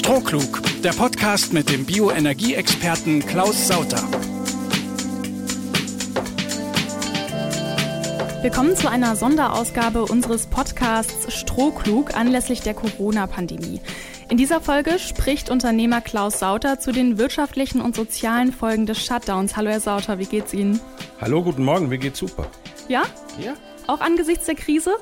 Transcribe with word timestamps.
Strohklug, 0.00 0.62
der 0.82 0.92
Podcast 0.94 1.52
mit 1.52 1.68
dem 1.68 1.84
Bioenergieexperten 1.84 3.20
Klaus 3.26 3.68
Sauter. 3.68 4.02
Willkommen 8.40 8.74
zu 8.76 8.90
einer 8.90 9.14
Sonderausgabe 9.14 10.04
unseres 10.04 10.46
Podcasts 10.46 11.30
Strohklug 11.30 12.16
anlässlich 12.16 12.62
der 12.62 12.72
Corona-Pandemie. 12.72 13.82
In 14.30 14.38
dieser 14.38 14.62
Folge 14.62 14.98
spricht 14.98 15.50
Unternehmer 15.50 16.00
Klaus 16.00 16.38
Sauter 16.38 16.80
zu 16.80 16.92
den 16.92 17.18
wirtschaftlichen 17.18 17.82
und 17.82 17.94
sozialen 17.94 18.54
Folgen 18.54 18.86
des 18.86 19.04
Shutdowns. 19.04 19.54
Hallo 19.54 19.68
Herr 19.68 19.80
Sauter, 19.80 20.18
wie 20.18 20.24
geht's 20.24 20.54
Ihnen? 20.54 20.80
Hallo, 21.20 21.42
guten 21.44 21.62
Morgen, 21.62 21.90
mir 21.90 21.98
geht's 21.98 22.20
super. 22.20 22.46
Ja? 22.88 23.02
Ja. 23.38 23.52
Auch 23.86 24.00
angesichts 24.00 24.46
der 24.46 24.54
Krise? 24.54 24.94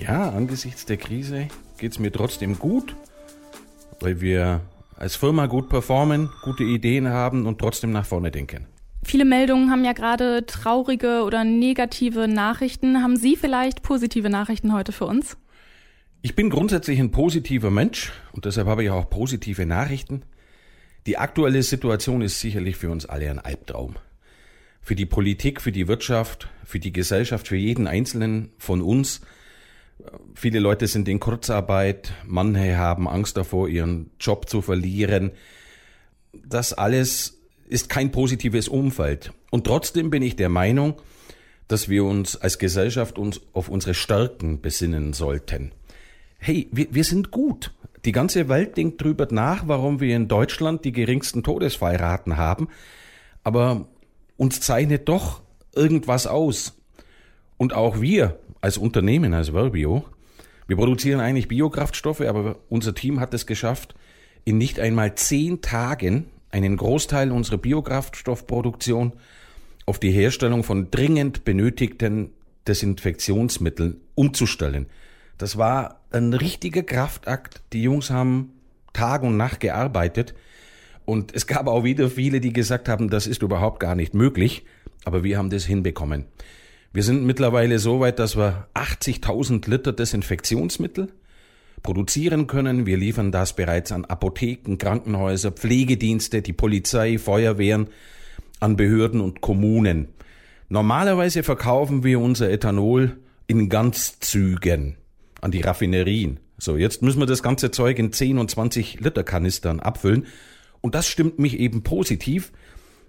Ja, 0.00 0.30
angesichts 0.30 0.84
der 0.84 0.96
Krise 0.96 1.46
geht's 1.78 2.00
mir 2.00 2.10
trotzdem 2.10 2.58
gut, 2.58 2.96
weil 4.02 4.20
wir 4.20 4.60
als 4.96 5.16
Firma 5.16 5.46
gut 5.46 5.68
performen, 5.68 6.30
gute 6.42 6.64
Ideen 6.64 7.08
haben 7.08 7.46
und 7.46 7.58
trotzdem 7.58 7.92
nach 7.92 8.06
vorne 8.06 8.30
denken. 8.30 8.66
Viele 9.04 9.24
Meldungen 9.24 9.70
haben 9.70 9.84
ja 9.84 9.92
gerade 9.92 10.46
traurige 10.46 11.22
oder 11.24 11.42
negative 11.42 12.28
Nachrichten. 12.28 13.02
Haben 13.02 13.16
Sie 13.16 13.36
vielleicht 13.36 13.82
positive 13.82 14.30
Nachrichten 14.30 14.72
heute 14.72 14.92
für 14.92 15.06
uns? 15.06 15.36
Ich 16.22 16.36
bin 16.36 16.50
grundsätzlich 16.50 17.00
ein 17.00 17.10
positiver 17.10 17.72
Mensch 17.72 18.12
und 18.32 18.44
deshalb 18.44 18.68
habe 18.68 18.84
ich 18.84 18.90
auch 18.90 19.10
positive 19.10 19.66
Nachrichten. 19.66 20.22
Die 21.06 21.18
aktuelle 21.18 21.64
Situation 21.64 22.22
ist 22.22 22.38
sicherlich 22.38 22.76
für 22.76 22.90
uns 22.90 23.06
alle 23.06 23.28
ein 23.28 23.40
Albtraum. 23.40 23.96
Für 24.80 24.94
die 24.94 25.06
Politik, 25.06 25.60
für 25.60 25.72
die 25.72 25.88
Wirtschaft, 25.88 26.48
für 26.64 26.78
die 26.78 26.92
Gesellschaft, 26.92 27.48
für 27.48 27.56
jeden 27.56 27.88
Einzelnen 27.88 28.52
von 28.56 28.82
uns. 28.82 29.20
Viele 30.34 30.58
Leute 30.58 30.86
sind 30.86 31.08
in 31.08 31.20
Kurzarbeit, 31.20 32.12
manche 32.26 32.76
haben 32.76 33.08
Angst 33.08 33.36
davor, 33.36 33.68
ihren 33.68 34.10
Job 34.18 34.48
zu 34.48 34.60
verlieren. 34.60 35.32
Das 36.32 36.72
alles 36.72 37.38
ist 37.68 37.88
kein 37.88 38.10
positives 38.10 38.68
Umfeld. 38.68 39.32
Und 39.50 39.66
trotzdem 39.66 40.10
bin 40.10 40.22
ich 40.22 40.36
der 40.36 40.48
Meinung, 40.48 41.00
dass 41.68 41.88
wir 41.88 42.04
uns 42.04 42.36
als 42.36 42.58
Gesellschaft 42.58 43.18
uns 43.18 43.40
auf 43.52 43.68
unsere 43.68 43.94
Stärken 43.94 44.60
besinnen 44.60 45.12
sollten. 45.12 45.72
Hey, 46.38 46.68
wir, 46.72 46.92
wir 46.92 47.04
sind 47.04 47.30
gut. 47.30 47.72
Die 48.04 48.12
ganze 48.12 48.48
Welt 48.48 48.76
denkt 48.76 49.00
drüber 49.00 49.28
nach, 49.30 49.68
warum 49.68 50.00
wir 50.00 50.16
in 50.16 50.26
Deutschland 50.26 50.84
die 50.84 50.92
geringsten 50.92 51.42
Todesfallraten 51.42 52.36
haben. 52.36 52.68
Aber 53.44 53.86
uns 54.36 54.60
zeichnet 54.60 55.08
doch 55.08 55.42
irgendwas 55.74 56.26
aus. 56.26 56.74
Und 57.58 57.74
auch 57.74 58.00
wir 58.00 58.38
als 58.62 58.78
Unternehmen, 58.78 59.34
als 59.34 59.50
Verbio, 59.50 60.06
wir 60.66 60.76
produzieren 60.76 61.20
eigentlich 61.20 61.48
Biokraftstoffe, 61.48 62.22
aber 62.22 62.56
unser 62.70 62.94
Team 62.94 63.20
hat 63.20 63.34
es 63.34 63.46
geschafft, 63.46 63.94
in 64.44 64.56
nicht 64.58 64.80
einmal 64.80 65.14
zehn 65.14 65.60
Tagen 65.60 66.26
einen 66.50 66.76
Großteil 66.76 67.30
unserer 67.30 67.58
Biokraftstoffproduktion 67.58 69.12
auf 69.84 69.98
die 69.98 70.12
Herstellung 70.12 70.64
von 70.64 70.90
dringend 70.90 71.44
benötigten 71.44 72.30
Desinfektionsmitteln 72.66 74.00
umzustellen. 74.14 74.86
Das 75.38 75.56
war 75.58 76.00
ein 76.10 76.32
richtiger 76.32 76.82
Kraftakt. 76.82 77.62
Die 77.72 77.82
Jungs 77.82 78.10
haben 78.10 78.52
Tag 78.92 79.22
und 79.22 79.36
Nacht 79.36 79.60
gearbeitet. 79.60 80.34
Und 81.04 81.34
es 81.34 81.46
gab 81.46 81.66
auch 81.66 81.82
wieder 81.82 82.08
viele, 82.08 82.40
die 82.40 82.52
gesagt 82.52 82.88
haben, 82.88 83.10
das 83.10 83.26
ist 83.26 83.42
überhaupt 83.42 83.80
gar 83.80 83.96
nicht 83.96 84.14
möglich. 84.14 84.64
Aber 85.04 85.24
wir 85.24 85.36
haben 85.36 85.50
das 85.50 85.64
hinbekommen. 85.64 86.26
Wir 86.94 87.02
sind 87.02 87.24
mittlerweile 87.24 87.78
so 87.78 88.00
weit, 88.00 88.18
dass 88.18 88.36
wir 88.36 88.68
80.000 88.74 89.68
Liter 89.70 89.92
Desinfektionsmittel 89.92 91.08
produzieren 91.82 92.46
können. 92.46 92.84
Wir 92.84 92.98
liefern 92.98 93.32
das 93.32 93.56
bereits 93.56 93.92
an 93.92 94.04
Apotheken, 94.04 94.76
Krankenhäuser, 94.76 95.52
Pflegedienste, 95.52 96.42
die 96.42 96.52
Polizei, 96.52 97.16
Feuerwehren, 97.16 97.88
an 98.60 98.76
Behörden 98.76 99.22
und 99.22 99.40
Kommunen. 99.40 100.08
Normalerweise 100.68 101.42
verkaufen 101.42 102.04
wir 102.04 102.20
unser 102.20 102.50
Ethanol 102.50 103.16
in 103.46 103.70
Ganzzügen 103.70 104.96
an 105.40 105.50
die 105.50 105.62
Raffinerien. 105.62 106.40
So, 106.58 106.76
jetzt 106.76 107.02
müssen 107.02 107.20
wir 107.20 107.26
das 107.26 107.42
ganze 107.42 107.70
Zeug 107.70 107.98
in 107.98 108.12
10 108.12 108.38
und 108.38 108.50
20 108.50 109.00
Liter 109.00 109.24
Kanistern 109.24 109.80
abfüllen. 109.80 110.26
Und 110.82 110.94
das 110.94 111.08
stimmt 111.08 111.38
mich 111.38 111.58
eben 111.58 111.82
positiv. 111.82 112.52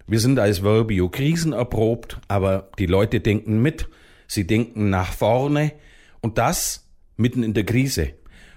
Wir 0.06 0.20
sind 0.20 0.38
als 0.38 0.58
Verbio 0.58 1.08
krisenerprobt, 1.08 2.20
aber 2.28 2.68
die 2.78 2.86
Leute 2.86 3.20
denken 3.20 3.62
mit. 3.62 3.88
Sie 4.26 4.46
denken 4.46 4.90
nach 4.90 5.12
vorne. 5.12 5.72
Und 6.20 6.38
das 6.38 6.86
mitten 7.16 7.42
in 7.42 7.54
der 7.54 7.64
Krise. 7.64 8.10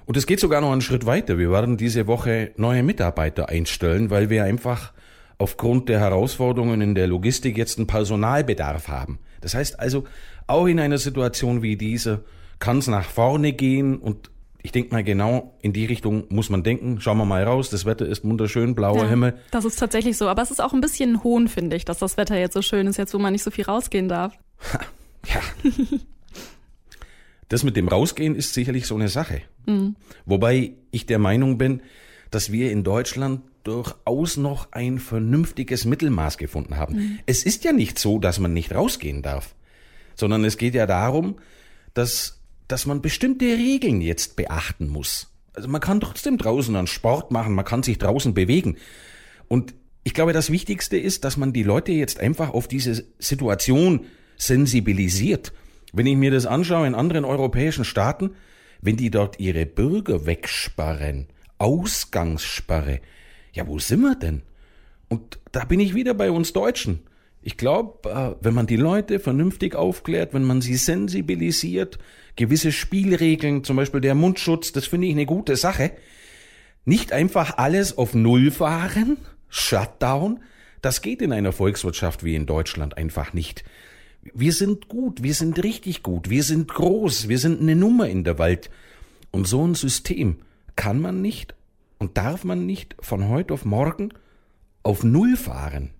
Und 0.05 0.17
es 0.17 0.25
geht 0.25 0.39
sogar 0.39 0.61
noch 0.61 0.71
einen 0.71 0.81
Schritt 0.81 1.05
weiter. 1.05 1.37
Wir 1.37 1.51
werden 1.51 1.77
diese 1.77 2.07
Woche 2.07 2.51
neue 2.57 2.83
Mitarbeiter 2.83 3.49
einstellen, 3.49 4.09
weil 4.09 4.29
wir 4.29 4.43
einfach 4.43 4.93
aufgrund 5.37 5.89
der 5.89 5.99
Herausforderungen 5.99 6.81
in 6.81 6.95
der 6.95 7.07
Logistik 7.07 7.57
jetzt 7.57 7.77
einen 7.77 7.87
Personalbedarf 7.87 8.87
haben. 8.87 9.19
Das 9.41 9.53
heißt 9.53 9.79
also, 9.79 10.05
auch 10.47 10.65
in 10.65 10.79
einer 10.79 10.97
Situation 10.97 11.61
wie 11.61 11.77
dieser 11.77 12.21
kann 12.59 12.79
es 12.79 12.87
nach 12.87 13.09
vorne 13.09 13.53
gehen 13.53 13.97
und 13.97 14.31
ich 14.63 14.71
denke 14.71 14.93
mal 14.93 15.03
genau 15.03 15.57
in 15.61 15.73
die 15.73 15.85
Richtung 15.85 16.25
muss 16.29 16.49
man 16.49 16.63
denken. 16.63 16.99
Schauen 16.99 17.17
wir 17.17 17.25
mal 17.25 17.43
raus, 17.43 17.69
das 17.69 17.85
Wetter 17.85 18.05
ist 18.05 18.23
wunderschön, 18.23 18.75
blauer 18.75 19.03
Ja, 19.03 19.09
Himmel. 19.09 19.39
Das 19.51 19.65
ist 19.65 19.77
tatsächlich 19.77 20.17
so. 20.17 20.27
Aber 20.27 20.41
es 20.41 20.51
ist 20.51 20.61
auch 20.61 20.73
ein 20.73 20.81
bisschen 20.81 21.23
hohn, 21.23 21.47
finde 21.47 21.75
ich, 21.75 21.85
dass 21.85 21.99
das 21.99 22.17
Wetter 22.17 22.37
jetzt 22.37 22.53
so 22.53 22.61
schön 22.61 22.87
ist, 22.87 22.97
jetzt 22.97 23.13
wo 23.13 23.19
man 23.19 23.33
nicht 23.33 23.43
so 23.43 23.51
viel 23.51 23.65
rausgehen 23.65 24.09
darf. 24.09 24.37
Ja. 25.25 25.41
Das 27.49 27.63
mit 27.63 27.77
dem 27.77 27.87
Rausgehen 27.87 28.35
ist 28.35 28.53
sicherlich 28.53 28.87
so 28.87 28.95
eine 28.95 29.07
Sache. 29.07 29.41
Wobei 30.25 30.73
ich 30.91 31.05
der 31.05 31.19
Meinung 31.19 31.57
bin, 31.57 31.81
dass 32.29 32.51
wir 32.51 32.71
in 32.71 32.83
Deutschland 32.83 33.41
durchaus 33.63 34.37
noch 34.37 34.71
ein 34.71 34.99
vernünftiges 34.99 35.85
Mittelmaß 35.85 36.37
gefunden 36.37 36.77
haben. 36.77 37.19
Es 37.25 37.43
ist 37.43 37.63
ja 37.63 37.73
nicht 37.73 37.99
so, 37.99 38.19
dass 38.19 38.39
man 38.39 38.53
nicht 38.53 38.73
rausgehen 38.73 39.21
darf, 39.21 39.55
sondern 40.15 40.43
es 40.45 40.57
geht 40.57 40.73
ja 40.73 40.85
darum, 40.85 41.35
dass, 41.93 42.41
dass 42.67 42.85
man 42.85 43.01
bestimmte 43.01 43.45
Regeln 43.45 44.01
jetzt 44.01 44.35
beachten 44.35 44.87
muss. 44.87 45.33
Also 45.53 45.69
man 45.69 45.81
kann 45.81 45.99
trotzdem 45.99 46.37
draußen 46.37 46.75
einen 46.75 46.87
Sport 46.87 47.31
machen, 47.31 47.55
man 47.55 47.65
kann 47.65 47.83
sich 47.83 47.97
draußen 47.97 48.33
bewegen. 48.33 48.77
Und 49.47 49.73
ich 50.03 50.13
glaube, 50.13 50.33
das 50.33 50.51
Wichtigste 50.51 50.97
ist, 50.97 51.23
dass 51.23 51.37
man 51.37 51.51
die 51.53 51.63
Leute 51.63 51.91
jetzt 51.91 52.19
einfach 52.19 52.51
auf 52.51 52.67
diese 52.67 53.05
Situation 53.19 54.05
sensibilisiert. 54.37 55.51
Wenn 55.93 56.05
ich 56.05 56.15
mir 56.15 56.31
das 56.31 56.45
anschaue 56.45 56.87
in 56.87 56.95
anderen 56.95 57.25
europäischen 57.25 57.85
Staaten, 57.85 58.31
wenn 58.81 58.97
die 58.97 59.09
dort 59.09 59.39
ihre 59.39 59.65
Bürger 59.65 60.25
wegsperren, 60.25 61.27
Ausgangssperre, 61.57 63.01
ja, 63.51 63.67
wo 63.67 63.79
sind 63.79 64.01
wir 64.01 64.15
denn? 64.15 64.43
Und 65.09 65.39
da 65.51 65.65
bin 65.65 65.79
ich 65.79 65.95
wieder 65.95 66.13
bei 66.13 66.29
uns 66.29 66.53
Deutschen. 66.53 66.99
Ich 67.41 67.57
glaube, 67.57 68.37
wenn 68.41 68.53
man 68.53 68.67
die 68.67 68.75
Leute 68.75 69.19
vernünftig 69.19 69.75
aufklärt, 69.75 70.33
wenn 70.33 70.43
man 70.43 70.61
sie 70.61 70.75
sensibilisiert, 70.75 71.97
gewisse 72.37 72.71
Spielregeln, 72.71 73.65
zum 73.65 73.75
Beispiel 73.75 73.99
der 73.99 74.15
Mundschutz, 74.15 74.71
das 74.71 74.87
finde 74.87 75.07
ich 75.07 75.13
eine 75.13 75.25
gute 75.25 75.57
Sache. 75.57 75.91
Nicht 76.85 77.11
einfach 77.11 77.57
alles 77.57 77.97
auf 77.97 78.13
Null 78.13 78.51
fahren, 78.51 79.17
Shutdown, 79.49 80.39
das 80.81 81.01
geht 81.01 81.21
in 81.21 81.33
einer 81.33 81.51
Volkswirtschaft 81.51 82.23
wie 82.23 82.35
in 82.35 82.45
Deutschland 82.45 82.95
einfach 82.95 83.33
nicht. 83.33 83.65
Wir 84.33 84.53
sind 84.53 84.87
gut, 84.87 85.23
wir 85.23 85.33
sind 85.33 85.61
richtig 85.63 86.03
gut, 86.03 86.29
wir 86.29 86.43
sind 86.43 86.69
groß, 86.69 87.27
wir 87.27 87.39
sind 87.39 87.59
eine 87.59 87.75
Nummer 87.75 88.07
in 88.07 88.23
der 88.23 88.39
Welt. 88.39 88.69
Und 89.31 89.47
so 89.47 89.67
ein 89.67 89.75
System 89.75 90.37
kann 90.77 91.01
man 91.01 91.21
nicht 91.21 91.55
und 91.97 92.17
darf 92.17 92.45
man 92.45 92.65
nicht 92.65 92.95
von 93.01 93.27
heute 93.27 93.53
auf 93.53 93.65
morgen 93.65 94.13
auf 94.83 95.03
Null 95.03 95.35
fahren. 95.35 95.91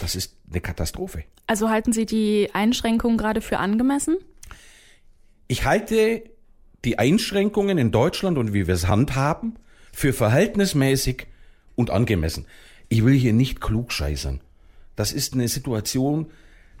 Das 0.00 0.14
ist 0.14 0.36
eine 0.50 0.60
Katastrophe. 0.60 1.24
Also 1.46 1.70
halten 1.70 1.92
Sie 1.92 2.06
die 2.06 2.50
Einschränkungen 2.52 3.16
gerade 3.16 3.40
für 3.40 3.58
angemessen? 3.58 4.16
Ich 5.48 5.64
halte 5.64 6.22
die 6.84 6.98
Einschränkungen 6.98 7.78
in 7.78 7.90
Deutschland 7.90 8.38
und 8.38 8.52
wie 8.52 8.66
wir 8.66 8.74
es 8.74 8.88
handhaben 8.88 9.58
für 9.92 10.12
verhältnismäßig 10.12 11.26
und 11.74 11.90
angemessen. 11.90 12.46
Ich 12.88 13.04
will 13.04 13.14
hier 13.14 13.32
nicht 13.32 13.60
klugscheißern. 13.60 14.40
Das 14.96 15.12
ist 15.12 15.34
eine 15.34 15.48
Situation, 15.48 16.26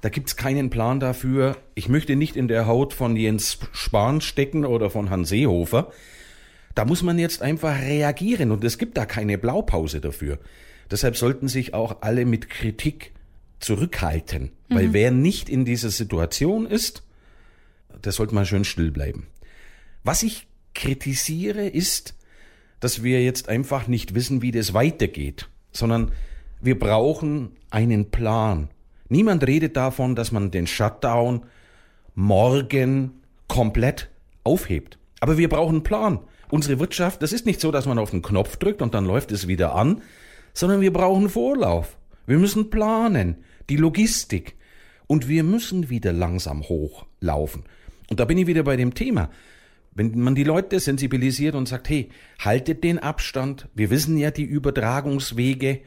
da 0.00 0.08
gibt's 0.08 0.36
keinen 0.36 0.70
Plan 0.70 1.00
dafür. 1.00 1.56
Ich 1.74 1.88
möchte 1.88 2.16
nicht 2.16 2.36
in 2.36 2.48
der 2.48 2.66
Haut 2.66 2.92
von 2.92 3.16
Jens 3.16 3.58
Spahn 3.72 4.20
stecken 4.20 4.64
oder 4.64 4.90
von 4.90 5.10
Hans 5.10 5.28
Seehofer. 5.28 5.92
Da 6.74 6.84
muss 6.84 7.02
man 7.02 7.18
jetzt 7.18 7.42
einfach 7.42 7.80
reagieren 7.80 8.50
und 8.50 8.62
es 8.64 8.78
gibt 8.78 8.96
da 8.96 9.06
keine 9.06 9.38
Blaupause 9.38 10.00
dafür. 10.00 10.38
Deshalb 10.90 11.16
sollten 11.16 11.48
sich 11.48 11.74
auch 11.74 12.02
alle 12.02 12.26
mit 12.26 12.50
Kritik 12.50 13.12
zurückhalten, 13.58 14.52
weil 14.68 14.92
wer 14.92 15.10
nicht 15.10 15.48
in 15.48 15.64
dieser 15.64 15.90
Situation 15.90 16.66
ist, 16.66 17.02
der 18.04 18.12
sollte 18.12 18.34
mal 18.34 18.46
schön 18.46 18.64
still 18.64 18.90
bleiben. 18.90 19.26
Was 20.04 20.22
ich 20.22 20.46
kritisiere 20.74 21.66
ist, 21.66 22.14
dass 22.80 23.02
wir 23.02 23.22
jetzt 23.22 23.48
einfach 23.48 23.88
nicht 23.88 24.14
wissen, 24.14 24.42
wie 24.42 24.52
das 24.52 24.74
weitergeht, 24.74 25.48
sondern 25.72 26.12
wir 26.60 26.78
brauchen 26.78 27.52
einen 27.70 28.10
Plan. 28.10 28.70
Niemand 29.08 29.46
redet 29.46 29.76
davon, 29.76 30.14
dass 30.14 30.32
man 30.32 30.50
den 30.50 30.66
Shutdown 30.66 31.44
morgen 32.14 33.20
komplett 33.48 34.10
aufhebt. 34.44 34.98
Aber 35.20 35.38
wir 35.38 35.48
brauchen 35.48 35.76
einen 35.76 35.82
Plan. 35.82 36.20
Unsere 36.50 36.78
Wirtschaft, 36.78 37.22
das 37.22 37.32
ist 37.32 37.46
nicht 37.46 37.60
so, 37.60 37.72
dass 37.72 37.86
man 37.86 37.98
auf 37.98 38.10
den 38.10 38.22
Knopf 38.22 38.56
drückt 38.56 38.82
und 38.82 38.94
dann 38.94 39.04
läuft 39.04 39.32
es 39.32 39.48
wieder 39.48 39.74
an, 39.74 40.02
sondern 40.54 40.80
wir 40.80 40.92
brauchen 40.92 41.28
Vorlauf. 41.28 41.96
Wir 42.26 42.38
müssen 42.38 42.70
planen, 42.70 43.36
die 43.68 43.76
Logistik. 43.76 44.56
Und 45.06 45.28
wir 45.28 45.44
müssen 45.44 45.88
wieder 45.88 46.12
langsam 46.12 46.62
hochlaufen. 46.62 47.64
Und 48.10 48.20
da 48.20 48.24
bin 48.24 48.38
ich 48.38 48.46
wieder 48.46 48.62
bei 48.62 48.76
dem 48.76 48.94
Thema. 48.94 49.30
Wenn 49.94 50.18
man 50.20 50.34
die 50.34 50.44
Leute 50.44 50.78
sensibilisiert 50.78 51.54
und 51.54 51.66
sagt, 51.66 51.88
hey, 51.88 52.10
haltet 52.38 52.84
den 52.84 52.98
Abstand, 52.98 53.68
wir 53.74 53.90
wissen 53.90 54.18
ja 54.18 54.30
die 54.30 54.44
Übertragungswege, 54.44 55.80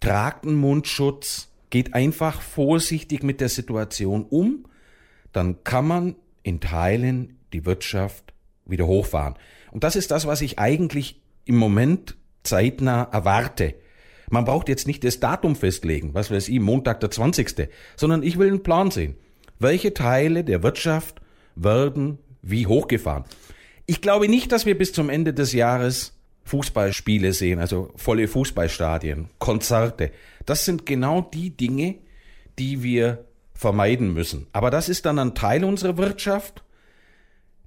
tragt 0.00 0.46
einen 0.46 0.54
Mundschutz, 0.56 1.50
geht 1.70 1.94
einfach 1.94 2.40
vorsichtig 2.40 3.24
mit 3.24 3.40
der 3.40 3.48
Situation 3.48 4.24
um, 4.24 4.66
dann 5.32 5.64
kann 5.64 5.86
man 5.86 6.14
in 6.44 6.60
Teilen 6.60 7.38
die 7.52 7.66
Wirtschaft 7.66 8.32
wieder 8.66 8.86
hochfahren. 8.86 9.34
Und 9.72 9.82
das 9.82 9.96
ist 9.96 10.12
das, 10.12 10.26
was 10.26 10.40
ich 10.40 10.58
eigentlich 10.60 11.20
im 11.44 11.56
Moment 11.56 12.16
zeitnah 12.44 13.08
erwarte. 13.10 13.74
Man 14.30 14.44
braucht 14.44 14.68
jetzt 14.68 14.86
nicht 14.86 15.02
das 15.02 15.20
Datum 15.20 15.56
festlegen, 15.56 16.14
was 16.14 16.30
weiß 16.30 16.48
ich, 16.48 16.60
Montag 16.60 17.00
der 17.00 17.10
20., 17.10 17.68
sondern 17.96 18.22
ich 18.22 18.38
will 18.38 18.48
einen 18.48 18.62
Plan 18.62 18.90
sehen. 18.90 19.16
Welche 19.58 19.94
Teile 19.94 20.44
der 20.44 20.62
Wirtschaft 20.62 21.20
werden 21.56 22.18
wie 22.42 22.66
hochgefahren? 22.66 23.24
Ich 23.86 24.00
glaube 24.00 24.28
nicht, 24.28 24.52
dass 24.52 24.66
wir 24.66 24.76
bis 24.76 24.92
zum 24.92 25.10
Ende 25.10 25.34
des 25.34 25.52
Jahres 25.52 26.12
Fußballspiele 26.44 27.32
sehen, 27.32 27.58
also 27.58 27.90
volle 27.96 28.28
Fußballstadien, 28.28 29.28
Konzerte. 29.38 30.10
Das 30.46 30.64
sind 30.64 30.86
genau 30.86 31.22
die 31.22 31.50
Dinge, 31.50 31.96
die 32.58 32.82
wir 32.82 33.24
vermeiden 33.54 34.12
müssen. 34.12 34.46
Aber 34.52 34.70
das 34.70 34.88
ist 34.88 35.06
dann 35.06 35.18
ein 35.18 35.34
Teil 35.34 35.64
unserer 35.64 35.96
Wirtschaft, 35.96 36.62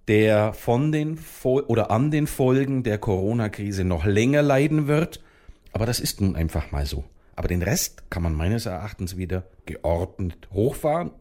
der 0.08 0.54
von 0.54 0.92
den 0.92 1.20
oder 1.44 1.92
an 1.92 2.12
den 2.12 2.28
Folgen 2.28 2.84
der 2.84 2.98
Corona-Krise 2.98 3.84
noch 3.84 4.06
länger 4.06 4.42
leiden 4.42 4.88
wird. 4.88 5.22
Aber 5.72 5.86
das 5.86 6.00
ist 6.00 6.22
nun 6.22 6.36
einfach 6.36 6.72
mal 6.72 6.86
so. 6.86 7.04
Aber 7.36 7.48
den 7.48 7.62
Rest 7.62 8.10
kann 8.10 8.24
man 8.24 8.34
meines 8.34 8.66
Erachtens 8.66 9.18
wieder 9.18 9.44
geordnet 9.66 10.48
hochfahren 10.54 11.12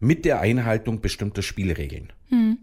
mit 0.00 0.24
der 0.24 0.40
Einhaltung 0.40 1.00
bestimmter 1.00 1.42
Spielregeln. 1.42 2.12
Hm. 2.28 2.58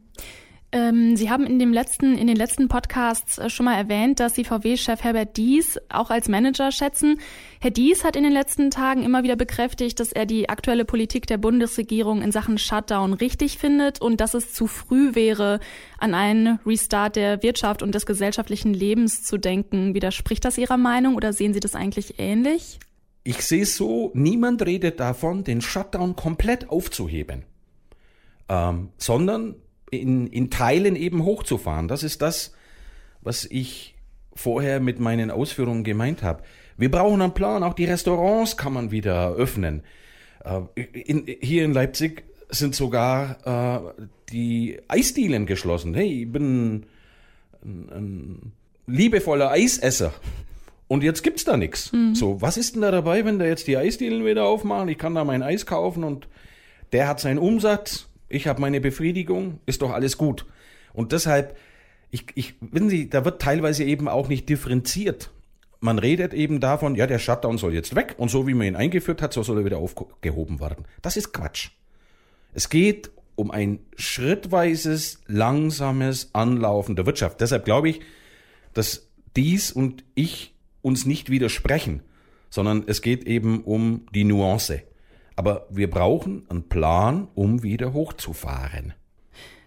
Ähm, 0.73 1.15
Sie 1.15 1.29
haben 1.29 1.45
in, 1.45 1.59
dem 1.59 1.71
letzten, 1.71 2.17
in 2.17 2.25
den 2.25 2.35
letzten 2.35 2.67
Podcasts 2.67 3.37
äh, 3.37 3.47
schon 3.51 3.65
mal 3.65 3.75
erwähnt, 3.75 4.19
dass 4.19 4.33
Sie 4.33 4.43
VW-Chef 4.43 5.03
Herbert 5.03 5.37
Dies 5.37 5.79
auch 5.89 6.09
als 6.09 6.29
Manager 6.29 6.71
schätzen. 6.71 7.19
Herr 7.61 7.69
Dies 7.69 8.03
hat 8.03 8.15
in 8.15 8.23
den 8.23 8.33
letzten 8.33 8.71
Tagen 8.71 9.03
immer 9.03 9.21
wieder 9.21 9.35
bekräftigt, 9.35 9.99
dass 9.99 10.11
er 10.11 10.25
die 10.25 10.49
aktuelle 10.49 10.83
Politik 10.83 11.27
der 11.27 11.37
Bundesregierung 11.37 12.23
in 12.23 12.31
Sachen 12.31 12.57
Shutdown 12.57 13.13
richtig 13.13 13.59
findet 13.59 14.01
und 14.01 14.19
dass 14.19 14.33
es 14.33 14.51
zu 14.51 14.65
früh 14.65 15.13
wäre, 15.13 15.59
an 15.99 16.15
einen 16.15 16.59
Restart 16.65 17.17
der 17.17 17.43
Wirtschaft 17.43 17.83
und 17.83 17.93
des 17.93 18.07
gesellschaftlichen 18.07 18.73
Lebens 18.73 19.21
zu 19.21 19.37
denken. 19.37 19.93
Widerspricht 19.93 20.43
das 20.43 20.57
Ihrer 20.57 20.77
Meinung 20.77 21.15
oder 21.15 21.33
sehen 21.33 21.53
Sie 21.53 21.59
das 21.59 21.75
eigentlich 21.75 22.15
ähnlich? 22.17 22.79
Ich 23.23 23.41
sehe 23.41 23.63
es 23.63 23.77
so, 23.77 24.11
niemand 24.13 24.65
redet 24.65 24.99
davon, 24.99 25.43
den 25.43 25.61
Shutdown 25.61 26.15
komplett 26.15 26.69
aufzuheben, 26.69 27.43
ähm, 28.49 28.89
sondern 28.97 29.55
in, 29.91 30.27
in 30.27 30.49
Teilen 30.49 30.95
eben 30.95 31.23
hochzufahren. 31.23 31.87
Das 31.87 32.03
ist 32.03 32.21
das, 32.21 32.53
was 33.21 33.45
ich 33.45 33.95
vorher 34.35 34.79
mit 34.79 34.99
meinen 34.99 35.31
Ausführungen 35.31 35.83
gemeint 35.83 36.23
habe. 36.23 36.43
Wir 36.75 36.91
brauchen 36.91 37.21
einen 37.21 37.33
Plan, 37.33 37.63
auch 37.63 37.73
die 37.73 37.85
Restaurants 37.85 38.57
kann 38.57 38.73
man 38.73 38.91
wieder 38.91 39.33
öffnen. 39.33 39.83
Äh, 40.43 40.81
in, 40.81 41.25
hier 41.39 41.63
in 41.63 41.73
Leipzig 41.73 42.23
sind 42.49 42.75
sogar 42.75 43.93
äh, 43.95 44.03
die 44.31 44.79
Eisdielen 44.87 45.45
geschlossen. 45.45 45.93
Hey, 45.93 46.23
ich 46.23 46.31
bin 46.31 46.85
ein, 47.63 47.89
ein 47.89 48.51
liebevoller 48.87 49.51
Eisesser. 49.51 50.13
Und 50.93 51.03
jetzt 51.03 51.23
gibt's 51.23 51.43
da 51.43 51.57
nichts. 51.57 51.91
Mhm. 51.91 52.15
So, 52.15 52.41
was 52.41 52.57
ist 52.57 52.75
denn 52.75 52.81
da 52.81 52.91
dabei, 52.91 53.25
wenn 53.25 53.39
da 53.39 53.45
jetzt 53.45 53.67
die 53.67 53.77
Eisdielen 53.77 54.25
wieder 54.25 54.45
aufmachen? 54.45 54.89
Ich 54.89 54.97
kann 54.97 55.15
da 55.15 55.23
mein 55.23 55.41
Eis 55.41 55.65
kaufen 55.65 56.03
und 56.03 56.27
der 56.91 57.07
hat 57.07 57.19
seinen 57.19 57.39
Umsatz 57.39 58.07
ich 58.33 58.47
habe 58.47 58.61
meine 58.61 58.81
Befriedigung, 58.81 59.59
ist 59.65 59.81
doch 59.81 59.91
alles 59.91 60.17
gut. 60.17 60.45
Und 60.91 61.11
deshalb, 61.11 61.55
ich, 62.09 62.25
ich, 62.35 62.55
wissen 62.59 62.89
Sie, 62.89 63.09
da 63.09 63.25
wird 63.25 63.41
teilweise 63.41 63.83
eben 63.83 64.07
auch 64.07 64.27
nicht 64.27 64.49
differenziert. 64.49 65.31
Man 65.79 65.99
redet 65.99 66.33
eben 66.33 66.59
davon, 66.59 66.95
ja, 66.95 67.07
der 67.07 67.19
Shutdown 67.19 67.57
soll 67.57 67.73
jetzt 67.73 67.95
weg 67.95 68.15
und 68.17 68.29
so 68.29 68.47
wie 68.47 68.53
man 68.53 68.67
ihn 68.67 68.75
eingeführt 68.75 69.21
hat, 69.21 69.33
so 69.33 69.43
soll 69.43 69.59
er 69.59 69.65
wieder 69.65 69.77
aufgehoben 69.77 70.59
werden. 70.59 70.85
Das 71.01 71.17
ist 71.17 71.33
Quatsch. 71.33 71.69
Es 72.53 72.69
geht 72.69 73.11
um 73.35 73.51
ein 73.51 73.79
schrittweises, 73.97 75.21
langsames 75.27 76.29
Anlaufen 76.33 76.95
der 76.95 77.05
Wirtschaft. 77.05 77.41
Deshalb 77.41 77.65
glaube 77.65 77.89
ich, 77.89 78.01
dass 78.73 79.07
dies 79.35 79.71
und 79.71 80.03
ich 80.15 80.52
uns 80.83 81.07
nicht 81.07 81.31
widersprechen, 81.31 82.03
sondern 82.51 82.83
es 82.85 83.01
geht 83.01 83.23
eben 83.23 83.63
um 83.63 84.05
die 84.13 84.25
Nuance. 84.25 84.83
Aber 85.35 85.65
wir 85.71 85.89
brauchen 85.89 86.45
einen 86.49 86.69
Plan, 86.69 87.27
um 87.33 87.63
wieder 87.63 87.93
hochzufahren. 87.93 88.93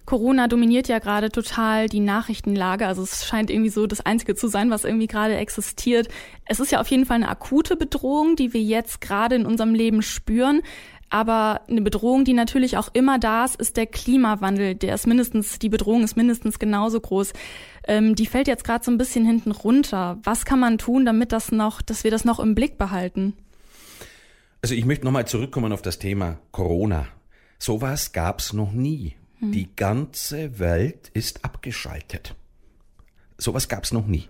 Corona 0.06 0.46
dominiert 0.46 0.86
ja 0.86 1.00
gerade 1.00 1.30
total 1.30 1.88
die 1.88 1.98
Nachrichtenlage. 1.98 2.86
Also 2.86 3.02
es 3.02 3.26
scheint 3.26 3.50
irgendwie 3.50 3.70
so 3.70 3.88
das 3.88 4.00
Einzige 4.06 4.36
zu 4.36 4.46
sein, 4.46 4.70
was 4.70 4.84
irgendwie 4.84 5.08
gerade 5.08 5.36
existiert. 5.36 6.08
Es 6.44 6.60
ist 6.60 6.70
ja 6.70 6.80
auf 6.80 6.86
jeden 6.86 7.06
Fall 7.06 7.16
eine 7.16 7.28
akute 7.28 7.76
Bedrohung, 7.76 8.36
die 8.36 8.54
wir 8.54 8.62
jetzt 8.62 9.00
gerade 9.00 9.34
in 9.34 9.46
unserem 9.46 9.74
Leben 9.74 10.02
spüren. 10.02 10.62
Aber 11.08 11.62
eine 11.68 11.82
Bedrohung, 11.82 12.24
die 12.24 12.32
natürlich 12.32 12.76
auch 12.76 12.88
immer 12.92 13.18
da 13.18 13.44
ist, 13.44 13.56
ist 13.56 13.76
der 13.76 13.86
Klimawandel. 13.86 14.74
Der 14.74 14.94
ist 14.94 15.06
mindestens, 15.06 15.58
die 15.58 15.68
Bedrohung 15.68 16.02
ist 16.02 16.16
mindestens 16.16 16.58
genauso 16.58 17.00
groß. 17.00 17.32
Ähm, 17.86 18.14
die 18.16 18.26
fällt 18.26 18.48
jetzt 18.48 18.64
gerade 18.64 18.84
so 18.84 18.90
ein 18.90 18.98
bisschen 18.98 19.24
hinten 19.24 19.52
runter. 19.52 20.18
Was 20.24 20.44
kann 20.44 20.58
man 20.58 20.78
tun, 20.78 21.06
damit 21.06 21.32
das 21.32 21.52
noch, 21.52 21.80
dass 21.80 22.02
wir 22.02 22.10
das 22.10 22.24
noch 22.24 22.40
im 22.40 22.54
Blick 22.54 22.76
behalten? 22.76 23.34
Also 24.62 24.74
ich 24.74 24.84
möchte 24.84 25.04
nochmal 25.04 25.28
zurückkommen 25.28 25.72
auf 25.72 25.82
das 25.82 25.98
Thema 25.98 26.38
Corona. 26.50 27.06
Sowas 27.58 28.12
gab's 28.12 28.52
noch 28.52 28.72
nie. 28.72 29.14
Hm. 29.38 29.52
Die 29.52 29.68
ganze 29.76 30.58
Welt 30.58 31.10
ist 31.14 31.44
abgeschaltet. 31.44 32.34
Sowas 33.38 33.68
gab's 33.68 33.92
noch 33.92 34.06
nie. 34.06 34.28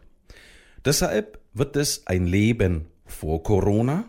Deshalb 0.84 1.40
wird 1.54 1.76
es 1.76 2.06
ein 2.06 2.26
Leben 2.26 2.86
vor 3.06 3.42
Corona 3.42 4.04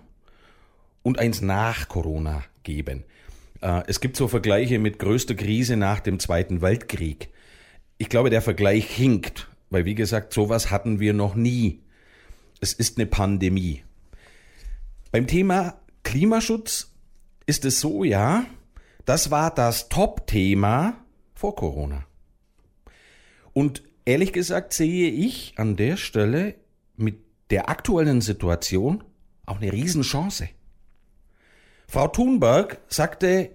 und 1.02 1.18
eins 1.20 1.42
nach 1.42 1.88
Corona 1.88 2.44
geben. 2.68 3.06
Äh, 3.62 3.84
es 3.88 4.02
gibt 4.02 4.18
so 4.18 4.28
Vergleiche 4.28 4.78
mit 4.78 5.00
größter 5.00 5.36
Krise 5.36 5.78
nach 5.78 6.02
dem 6.02 6.20
Zweiten 6.20 6.62
Weltkrieg. 6.62 7.30
Ich 7.98 8.10
glaube, 8.10 8.30
der 8.30 8.42
Vergleich 8.42 8.86
hinkt, 8.86 9.48
weil 9.70 9.86
wie 9.86 9.96
gesagt, 9.96 10.34
sowas 10.34 10.70
hatten 10.70 11.00
wir 11.00 11.14
noch 11.14 11.34
nie. 11.34 11.80
Es 12.60 12.74
ist 12.74 12.98
eine 12.98 13.08
Pandemie. 13.08 13.84
Beim 15.12 15.26
Thema 15.26 15.80
Klimaschutz 16.04 16.92
ist 17.46 17.64
es 17.64 17.80
so, 17.80 18.04
ja, 18.04 18.46
das 19.06 19.32
war 19.32 19.56
das 19.56 19.88
Top-Thema 19.88 20.98
vor 21.34 21.56
Corona. 21.56 22.06
Und 23.54 23.84
ehrlich 24.06 24.34
gesagt 24.34 24.74
sehe 24.74 25.10
ich 25.10 25.54
an 25.56 25.78
der 25.78 25.96
Stelle 25.96 26.56
mit 26.98 27.20
der 27.50 27.70
aktuellen 27.70 28.20
Situation 28.20 29.04
auch 29.46 29.62
eine 29.62 29.72
Riesenchance. 29.72 30.50
Frau 31.90 32.10
Thunberg 32.10 32.80
sagte 32.90 33.52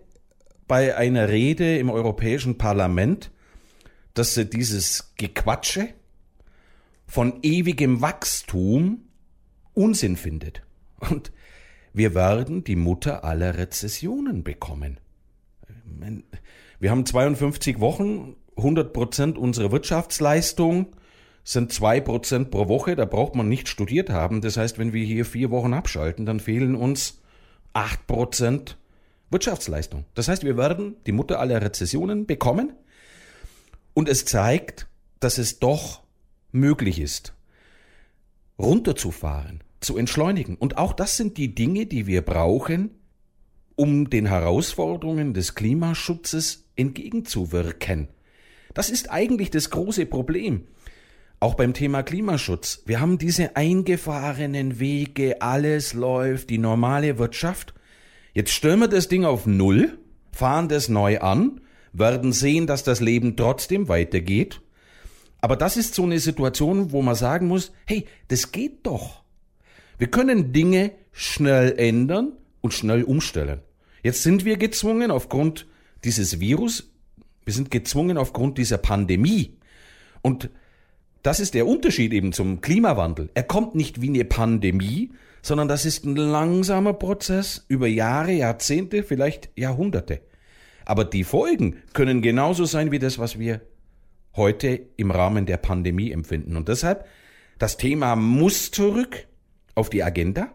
bei 0.66 0.96
einer 0.96 1.28
Rede 1.28 1.78
im 1.78 1.90
Europäischen 1.90 2.56
Parlament, 2.56 3.30
dass 4.14 4.34
sie 4.34 4.46
dieses 4.46 5.12
Gequatsche 5.16 5.88
von 7.06 7.40
ewigem 7.42 8.00
Wachstum 8.00 9.04
Unsinn 9.74 10.16
findet. 10.16 10.62
Und 10.98 11.30
wir 11.92 12.14
werden 12.14 12.64
die 12.64 12.76
Mutter 12.76 13.22
aller 13.22 13.58
Rezessionen 13.58 14.44
bekommen. 14.44 14.98
Wir 16.80 16.90
haben 16.90 17.04
52 17.04 17.80
Wochen, 17.80 18.36
100 18.56 18.94
Prozent 18.94 19.36
unserer 19.36 19.72
Wirtschaftsleistung 19.72 20.96
sind 21.44 21.72
zwei 21.72 22.00
Prozent 22.00 22.50
pro 22.50 22.68
Woche, 22.68 22.96
da 22.96 23.04
braucht 23.04 23.34
man 23.34 23.48
nicht 23.48 23.68
studiert 23.68 24.10
haben. 24.10 24.40
Das 24.40 24.56
heißt, 24.56 24.78
wenn 24.78 24.92
wir 24.92 25.04
hier 25.04 25.24
vier 25.24 25.50
Wochen 25.50 25.74
abschalten, 25.74 26.24
dann 26.24 26.40
fehlen 26.40 26.74
uns 26.74 27.21
acht 27.72 28.06
Prozent 28.06 28.78
Wirtschaftsleistung. 29.30 30.04
Das 30.14 30.28
heißt, 30.28 30.44
wir 30.44 30.56
werden 30.56 30.96
die 31.06 31.12
Mutter 31.12 31.40
aller 31.40 31.62
Rezessionen 31.62 32.26
bekommen 32.26 32.72
und 33.94 34.08
es 34.08 34.24
zeigt, 34.24 34.86
dass 35.20 35.38
es 35.38 35.58
doch 35.58 36.02
möglich 36.50 37.00
ist, 37.00 37.32
runterzufahren, 38.58 39.62
zu 39.80 39.96
entschleunigen. 39.96 40.56
Und 40.56 40.76
auch 40.76 40.92
das 40.92 41.16
sind 41.16 41.38
die 41.38 41.54
Dinge, 41.54 41.86
die 41.86 42.06
wir 42.06 42.22
brauchen, 42.22 42.90
um 43.74 44.10
den 44.10 44.26
Herausforderungen 44.26 45.32
des 45.32 45.54
Klimaschutzes 45.54 46.64
entgegenzuwirken. 46.76 48.08
Das 48.74 48.90
ist 48.90 49.10
eigentlich 49.10 49.50
das 49.50 49.70
große 49.70 50.06
Problem. 50.06 50.66
Auch 51.42 51.54
beim 51.54 51.74
Thema 51.74 52.04
Klimaschutz. 52.04 52.84
Wir 52.86 53.00
haben 53.00 53.18
diese 53.18 53.56
eingefahrenen 53.56 54.78
Wege, 54.78 55.42
alles 55.42 55.92
läuft, 55.92 56.50
die 56.50 56.58
normale 56.58 57.18
Wirtschaft. 57.18 57.74
Jetzt 58.32 58.52
stellen 58.52 58.78
wir 58.78 58.86
das 58.86 59.08
Ding 59.08 59.24
auf 59.24 59.44
Null, 59.44 59.98
fahren 60.30 60.68
das 60.68 60.88
neu 60.88 61.18
an, 61.18 61.60
werden 61.92 62.32
sehen, 62.32 62.68
dass 62.68 62.84
das 62.84 63.00
Leben 63.00 63.36
trotzdem 63.36 63.88
weitergeht. 63.88 64.60
Aber 65.40 65.56
das 65.56 65.76
ist 65.76 65.96
so 65.96 66.04
eine 66.04 66.20
Situation, 66.20 66.92
wo 66.92 67.02
man 67.02 67.16
sagen 67.16 67.48
muss, 67.48 67.72
hey, 67.86 68.06
das 68.28 68.52
geht 68.52 68.86
doch. 68.86 69.24
Wir 69.98 70.12
können 70.12 70.52
Dinge 70.52 70.92
schnell 71.10 71.74
ändern 71.76 72.34
und 72.60 72.72
schnell 72.72 73.02
umstellen. 73.02 73.62
Jetzt 74.04 74.22
sind 74.22 74.44
wir 74.44 74.58
gezwungen 74.58 75.10
aufgrund 75.10 75.66
dieses 76.04 76.38
Virus, 76.38 76.92
wir 77.44 77.52
sind 77.52 77.72
gezwungen 77.72 78.16
aufgrund 78.16 78.58
dieser 78.58 78.78
Pandemie. 78.78 79.58
Und 80.20 80.48
das 81.22 81.40
ist 81.40 81.54
der 81.54 81.66
Unterschied 81.66 82.12
eben 82.12 82.32
zum 82.32 82.60
Klimawandel. 82.60 83.30
Er 83.34 83.44
kommt 83.44 83.74
nicht 83.74 84.00
wie 84.00 84.08
eine 84.08 84.24
Pandemie, 84.24 85.12
sondern 85.40 85.68
das 85.68 85.84
ist 85.84 86.04
ein 86.04 86.16
langsamer 86.16 86.92
Prozess 86.92 87.64
über 87.68 87.86
Jahre, 87.86 88.32
Jahrzehnte, 88.32 89.02
vielleicht 89.02 89.50
Jahrhunderte. 89.56 90.20
Aber 90.84 91.04
die 91.04 91.24
Folgen 91.24 91.76
können 91.92 92.22
genauso 92.22 92.64
sein 92.64 92.90
wie 92.90 92.98
das, 92.98 93.18
was 93.18 93.38
wir 93.38 93.60
heute 94.34 94.80
im 94.96 95.10
Rahmen 95.10 95.46
der 95.46 95.58
Pandemie 95.58 96.10
empfinden. 96.10 96.56
Und 96.56 96.68
deshalb, 96.68 97.06
das 97.58 97.76
Thema 97.76 98.16
muss 98.16 98.70
zurück 98.70 99.26
auf 99.74 99.90
die 99.90 100.02
Agenda. 100.02 100.52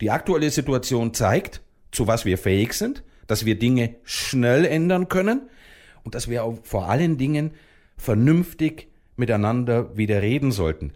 Die 0.00 0.10
aktuelle 0.10 0.50
Situation 0.50 1.12
zeigt, 1.14 1.62
zu 1.90 2.06
was 2.06 2.24
wir 2.24 2.38
fähig 2.38 2.74
sind, 2.74 3.02
dass 3.26 3.44
wir 3.44 3.58
Dinge 3.58 3.96
schnell 4.04 4.64
ändern 4.64 5.08
können 5.08 5.48
und 6.04 6.14
dass 6.14 6.28
wir 6.28 6.44
auch 6.44 6.58
vor 6.62 6.88
allen 6.88 7.16
Dingen 7.18 7.52
vernünftig 7.96 8.88
miteinander 9.16 9.96
wieder 9.96 10.22
reden 10.22 10.52
sollten. 10.52 10.92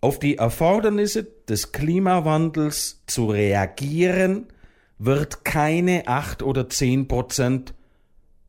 Auf 0.00 0.18
die 0.18 0.36
Erfordernisse 0.36 1.24
des 1.48 1.72
Klimawandels 1.72 3.02
zu 3.06 3.26
reagieren, 3.26 4.46
wird 4.98 5.44
keine 5.44 6.06
acht 6.06 6.42
oder 6.42 6.68
zehn 6.68 7.08
Prozent 7.08 7.74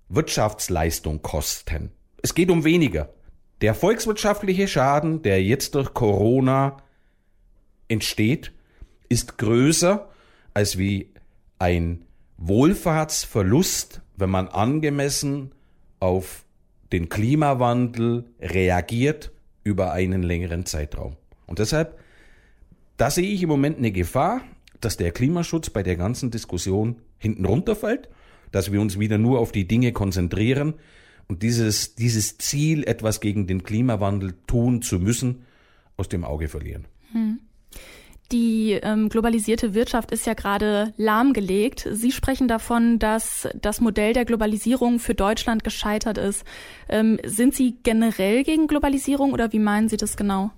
Wirtschaftsleistung 0.09 1.21
kosten. 1.21 1.91
Es 2.21 2.33
geht 2.33 2.49
um 2.49 2.63
weniger. 2.63 3.09
Der 3.61 3.73
volkswirtschaftliche 3.73 4.67
Schaden, 4.67 5.21
der 5.21 5.43
jetzt 5.43 5.75
durch 5.75 5.93
Corona 5.93 6.77
entsteht, 7.87 8.53
ist 9.09 9.37
größer 9.37 10.09
als 10.53 10.77
wie 10.77 11.13
ein 11.59 12.05
Wohlfahrtsverlust, 12.37 14.01
wenn 14.15 14.29
man 14.29 14.47
angemessen 14.47 15.53
auf 15.99 16.45
den 16.91 17.09
Klimawandel 17.09 18.25
reagiert 18.39 19.31
über 19.63 19.91
einen 19.91 20.23
längeren 20.23 20.65
Zeitraum. 20.65 21.15
Und 21.45 21.59
deshalb, 21.59 21.99
da 22.97 23.11
sehe 23.11 23.29
ich 23.29 23.43
im 23.43 23.49
Moment 23.49 23.77
eine 23.77 23.91
Gefahr, 23.91 24.41
dass 24.81 24.97
der 24.97 25.11
Klimaschutz 25.11 25.69
bei 25.69 25.83
der 25.83 25.97
ganzen 25.97 26.31
Diskussion 26.31 26.97
hinten 27.17 27.45
runterfällt, 27.45 28.09
dass 28.51 28.71
wir 28.71 28.79
uns 28.79 28.99
wieder 28.99 29.17
nur 29.17 29.39
auf 29.39 29.51
die 29.51 29.67
Dinge 29.67 29.91
konzentrieren 29.91 30.75
und 31.27 31.43
dieses, 31.43 31.95
dieses 31.95 32.37
Ziel, 32.37 32.87
etwas 32.87 33.19
gegen 33.19 33.47
den 33.47 33.63
Klimawandel 33.63 34.35
tun 34.47 34.81
zu 34.81 34.99
müssen, 34.99 35.43
aus 35.97 36.07
dem 36.07 36.23
Auge 36.23 36.47
verlieren. 36.47 36.85
Hm. 37.11 37.39
Die 38.31 38.73
ähm, 38.73 39.07
globalisierte 39.07 39.73
Wirtschaft 39.73 40.11
ist 40.11 40.25
ja 40.25 40.33
gerade 40.33 40.93
lahmgelegt. 40.97 41.87
Sie 41.91 42.11
sprechen 42.11 42.49
davon, 42.49 42.99
dass 42.99 43.47
das 43.55 43.79
Modell 43.79 44.11
der 44.11 44.25
Globalisierung 44.25 44.99
für 44.99 45.15
Deutschland 45.15 45.63
gescheitert 45.63 46.17
ist. 46.17 46.43
Ähm, 46.89 47.19
sind 47.23 47.55
Sie 47.55 47.77
generell 47.83 48.43
gegen 48.43 48.67
Globalisierung 48.67 49.31
oder 49.31 49.53
wie 49.53 49.59
meinen 49.59 49.87
Sie 49.87 49.97
das 49.97 50.17
genau? 50.17 50.51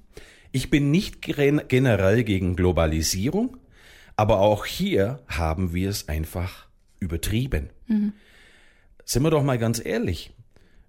Ich 0.52 0.72
bin 0.72 0.90
nicht 0.90 1.22
generell 1.22 2.24
gegen 2.24 2.56
Globalisierung, 2.56 3.58
aber 4.16 4.40
auch 4.40 4.66
hier 4.66 5.20
haben 5.28 5.74
wir 5.74 5.90
es 5.90 6.08
einfach 6.08 6.66
übertrieben. 7.00 7.70
Mhm. 7.86 8.14
Sind 9.06 9.24
wir 9.24 9.30
doch 9.30 9.44
mal 9.44 9.60
ganz 9.60 9.84
ehrlich. 9.84 10.32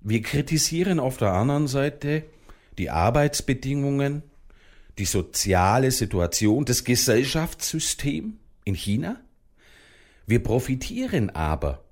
Wir 0.00 0.22
kritisieren 0.22 0.98
auf 0.98 1.18
der 1.18 1.34
anderen 1.34 1.66
Seite 1.66 2.24
die 2.78 2.88
Arbeitsbedingungen, 2.88 4.22
die 5.00 5.06
soziale 5.06 5.90
Situation, 5.90 6.66
das 6.66 6.84
Gesellschaftssystem 6.84 8.36
in 8.64 8.74
China. 8.74 9.20
Wir 10.26 10.42
profitieren 10.42 11.30
aber 11.30 11.82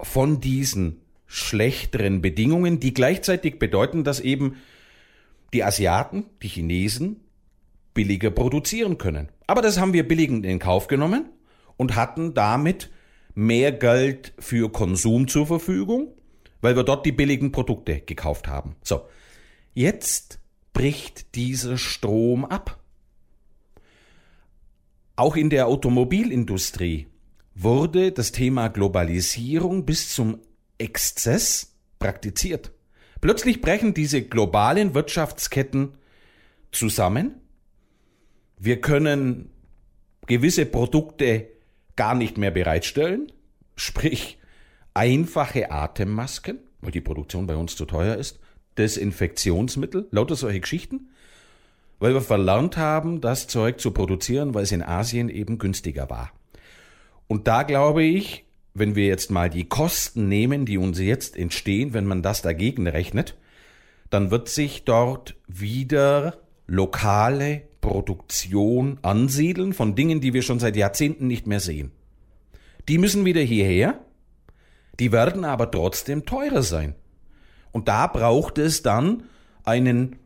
von 0.00 0.40
diesen 0.40 1.00
schlechteren 1.26 2.20
Bedingungen, 2.20 2.78
die 2.78 2.92
gleichzeitig 2.92 3.58
bedeuten, 3.58 4.04
dass 4.04 4.20
eben 4.20 4.56
die 5.54 5.64
Asiaten, 5.64 6.26
die 6.42 6.48
Chinesen 6.48 7.20
billiger 7.94 8.30
produzieren 8.30 8.98
können. 8.98 9.30
Aber 9.46 9.62
das 9.62 9.80
haben 9.80 9.94
wir 9.94 10.06
billigend 10.06 10.44
in 10.44 10.58
Kauf 10.58 10.88
genommen 10.88 11.30
und 11.78 11.96
hatten 11.96 12.34
damit 12.34 12.90
mehr 13.34 13.72
Geld 13.72 14.34
für 14.38 14.70
Konsum 14.70 15.26
zur 15.26 15.46
Verfügung, 15.46 16.08
weil 16.60 16.76
wir 16.76 16.82
dort 16.82 17.06
die 17.06 17.12
billigen 17.12 17.50
Produkte 17.50 18.00
gekauft 18.00 18.46
haben. 18.46 18.76
So, 18.82 19.06
jetzt 19.72 20.38
bricht 20.74 21.34
dieser 21.34 21.78
Strom 21.78 22.44
ab. 22.44 22.78
Auch 25.16 25.36
in 25.36 25.48
der 25.48 25.68
Automobilindustrie 25.68 27.06
wurde 27.54 28.12
das 28.12 28.32
Thema 28.32 28.68
Globalisierung 28.68 29.86
bis 29.86 30.12
zum 30.12 30.40
Exzess 30.76 31.76
praktiziert. 31.98 32.72
Plötzlich 33.20 33.62
brechen 33.62 33.94
diese 33.94 34.22
globalen 34.22 34.92
Wirtschaftsketten 34.92 35.96
zusammen. 36.72 37.40
Wir 38.58 38.80
können 38.80 39.50
gewisse 40.26 40.66
Produkte 40.66 41.48
gar 41.96 42.14
nicht 42.14 42.36
mehr 42.36 42.50
bereitstellen, 42.50 43.30
sprich 43.76 44.38
einfache 44.94 45.70
Atemmasken, 45.70 46.58
weil 46.80 46.90
die 46.90 47.00
Produktion 47.00 47.46
bei 47.46 47.56
uns 47.56 47.76
zu 47.76 47.84
teuer 47.84 48.16
ist, 48.16 48.40
Desinfektionsmittel, 48.78 50.08
lauter 50.10 50.36
solche 50.36 50.60
Geschichten, 50.60 51.08
weil 51.98 52.14
wir 52.14 52.20
verlernt 52.20 52.76
haben, 52.76 53.20
das 53.20 53.46
Zeug 53.46 53.80
zu 53.80 53.92
produzieren, 53.92 54.54
weil 54.54 54.64
es 54.64 54.72
in 54.72 54.82
Asien 54.82 55.28
eben 55.28 55.58
günstiger 55.58 56.10
war. 56.10 56.32
Und 57.28 57.46
da 57.48 57.62
glaube 57.62 58.02
ich, 58.02 58.44
wenn 58.74 58.96
wir 58.96 59.06
jetzt 59.06 59.30
mal 59.30 59.48
die 59.48 59.64
Kosten 59.64 60.28
nehmen, 60.28 60.66
die 60.66 60.78
uns 60.78 60.98
jetzt 60.98 61.36
entstehen, 61.36 61.94
wenn 61.94 62.06
man 62.06 62.22
das 62.22 62.42
dagegen 62.42 62.86
rechnet, 62.86 63.36
dann 64.10 64.30
wird 64.30 64.48
sich 64.48 64.84
dort 64.84 65.36
wieder 65.46 66.38
lokale 66.66 67.62
Produktion 67.80 68.98
ansiedeln 69.02 69.72
von 69.72 69.94
Dingen, 69.94 70.20
die 70.20 70.32
wir 70.32 70.42
schon 70.42 70.58
seit 70.58 70.76
Jahrzehnten 70.76 71.26
nicht 71.26 71.46
mehr 71.46 71.60
sehen. 71.60 71.92
Die 72.88 72.98
müssen 72.98 73.24
wieder 73.24 73.40
hierher, 73.40 74.00
die 74.98 75.12
werden 75.12 75.44
aber 75.44 75.70
trotzdem 75.70 76.24
teurer 76.26 76.62
sein. 76.62 76.94
Und 77.74 77.88
da 77.88 78.06
braucht 78.06 78.58
es 78.58 78.82
dann 78.82 79.24
einen 79.64 80.16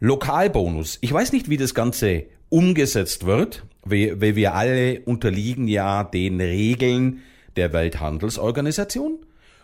Lokalbonus. 0.00 0.98
Ich 1.02 1.12
weiß 1.12 1.32
nicht, 1.32 1.48
wie 1.48 1.56
das 1.56 1.72
Ganze 1.72 2.24
umgesetzt 2.48 3.24
wird, 3.24 3.64
weil 3.84 4.34
wir 4.34 4.54
alle 4.54 5.00
unterliegen 5.02 5.68
ja 5.68 6.02
den 6.02 6.40
Regeln 6.40 7.22
der 7.54 7.72
Welthandelsorganisation. 7.72 9.18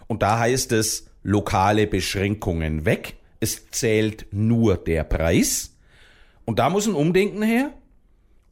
Und 0.07 0.23
da 0.23 0.39
heißt 0.39 0.71
es 0.71 1.09
lokale 1.25 1.89
Beschränkungen 1.89 2.85
weg. 2.85 3.17
Es 3.41 3.69
zählt 3.73 4.27
nur 4.31 4.77
der 4.77 5.03
Preis. 5.03 5.75
Und 6.45 6.61
da 6.61 6.71
muss 6.71 6.87
ein 6.87 6.95
Umdenken 6.95 7.43
her. 7.43 7.73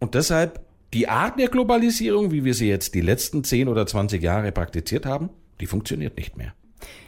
Und 0.00 0.16
deshalb 0.16 0.64
die 0.92 1.08
Art 1.08 1.38
der 1.38 1.46
Globalisierung, 1.48 2.32
wie 2.32 2.44
wir 2.44 2.54
sie 2.54 2.68
jetzt 2.68 2.96
die 2.96 3.02
letzten 3.02 3.44
10 3.44 3.68
oder 3.68 3.86
20 3.86 4.20
Jahre 4.20 4.50
praktiziert 4.50 5.06
haben, 5.06 5.30
die 5.60 5.66
funktioniert 5.66 6.16
nicht 6.16 6.36
mehr. 6.36 6.54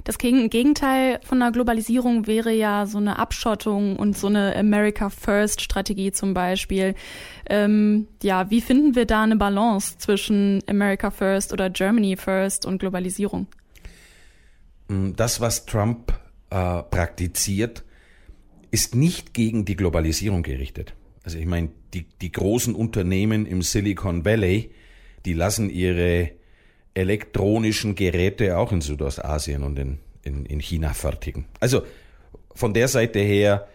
Das 0.05 0.19
Gegenteil 0.19 1.21
von 1.25 1.41
einer 1.41 1.53
Globalisierung 1.53 2.27
wäre 2.27 2.53
ja 2.53 2.87
so 2.87 2.99
eine 2.99 3.19
Abschottung 3.19 3.97
und 3.97 4.17
so 4.17 4.27
eine 4.27 4.57
America 4.57 5.11
First 5.11 5.61
Strategie 5.61 6.13
zum 6.13 6.35
Beispiel. 6.35 6.95
Ähm, 7.49 8.09
ja, 8.23 8.51
wie 8.51 8.61
finden 8.61 8.95
wir 8.95 9.07
da 9.07 9.23
eine 9.23 9.37
Balance 9.37 9.99
zwischen 9.99 10.63
America 10.69 11.11
First 11.11 11.53
oder 11.53 11.71
Germany 11.71 12.17
First 12.17 12.67
und 12.67 12.79
Globalisierung? 12.79 13.47
Mm, 14.89 15.13
das, 15.15 15.41
was 15.41 15.67
Trump 15.67 16.13
äh, 16.51 16.83
praktiziert, 16.83 17.85
ist 18.71 18.95
nicht 18.95 19.35
gegen 19.35 19.65
die 19.65 19.77
Globalisierung 19.77 20.43
gerichtet. 20.43 20.95
Also 21.25 21.39
ich 21.39 21.47
meine, 21.47 21.71
die, 21.95 22.07
die 22.21 22.33
großen 22.33 22.75
Unternehmen 22.75 23.47
im 23.47 23.63
Silicon 23.63 24.25
Valley, 24.25 24.73
die 25.25 25.35
lassen 25.35 25.71
ihre 25.71 26.33
elektronischen 26.95 27.95
Geräte 27.95 28.59
auch 28.59 28.73
in 28.73 28.81
Südostasien 28.81 29.63
und 29.63 29.79
in, 29.79 29.99
in, 30.23 30.45
in 30.47 30.61
China 30.61 30.93
fertigen. 30.93 31.47
Also 31.61 31.83
von 32.55 32.75
der 32.75 32.89
Seite 32.89 33.19
her, 33.19 33.69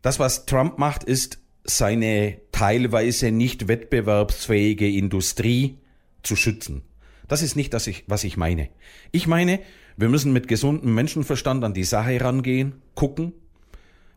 das, 0.00 0.18
was 0.18 0.46
Trump 0.46 0.78
macht, 0.78 1.04
ist 1.04 1.38
seine 1.64 2.38
teilweise 2.50 3.30
nicht 3.30 3.68
wettbewerbsfähige 3.68 4.88
Industrie 4.88 5.78
zu 6.22 6.36
schützen. 6.36 6.82
Das 7.28 7.42
ist 7.42 7.56
nicht 7.56 7.72
das, 7.72 7.88
was 8.06 8.24
ich 8.24 8.36
meine. 8.36 8.68
Ich 9.10 9.26
meine, 9.26 9.60
wir 9.96 10.08
müssen 10.08 10.32
mit 10.32 10.48
gesundem 10.48 10.94
Menschenverstand 10.94 11.64
an 11.64 11.74
die 11.74 11.84
Sache 11.84 12.20
rangehen, 12.20 12.82
gucken, 12.94 13.32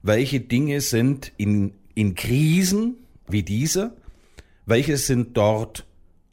welche 0.02 0.40
Dinge 0.40 0.82
sind 0.82 1.32
in, 1.38 1.74
in 1.94 2.16
Krisen 2.16 2.98
wie 3.28 3.44
dieser, 3.44 3.96
welche 4.66 4.98
sind 4.98 5.38
dort 5.38 5.86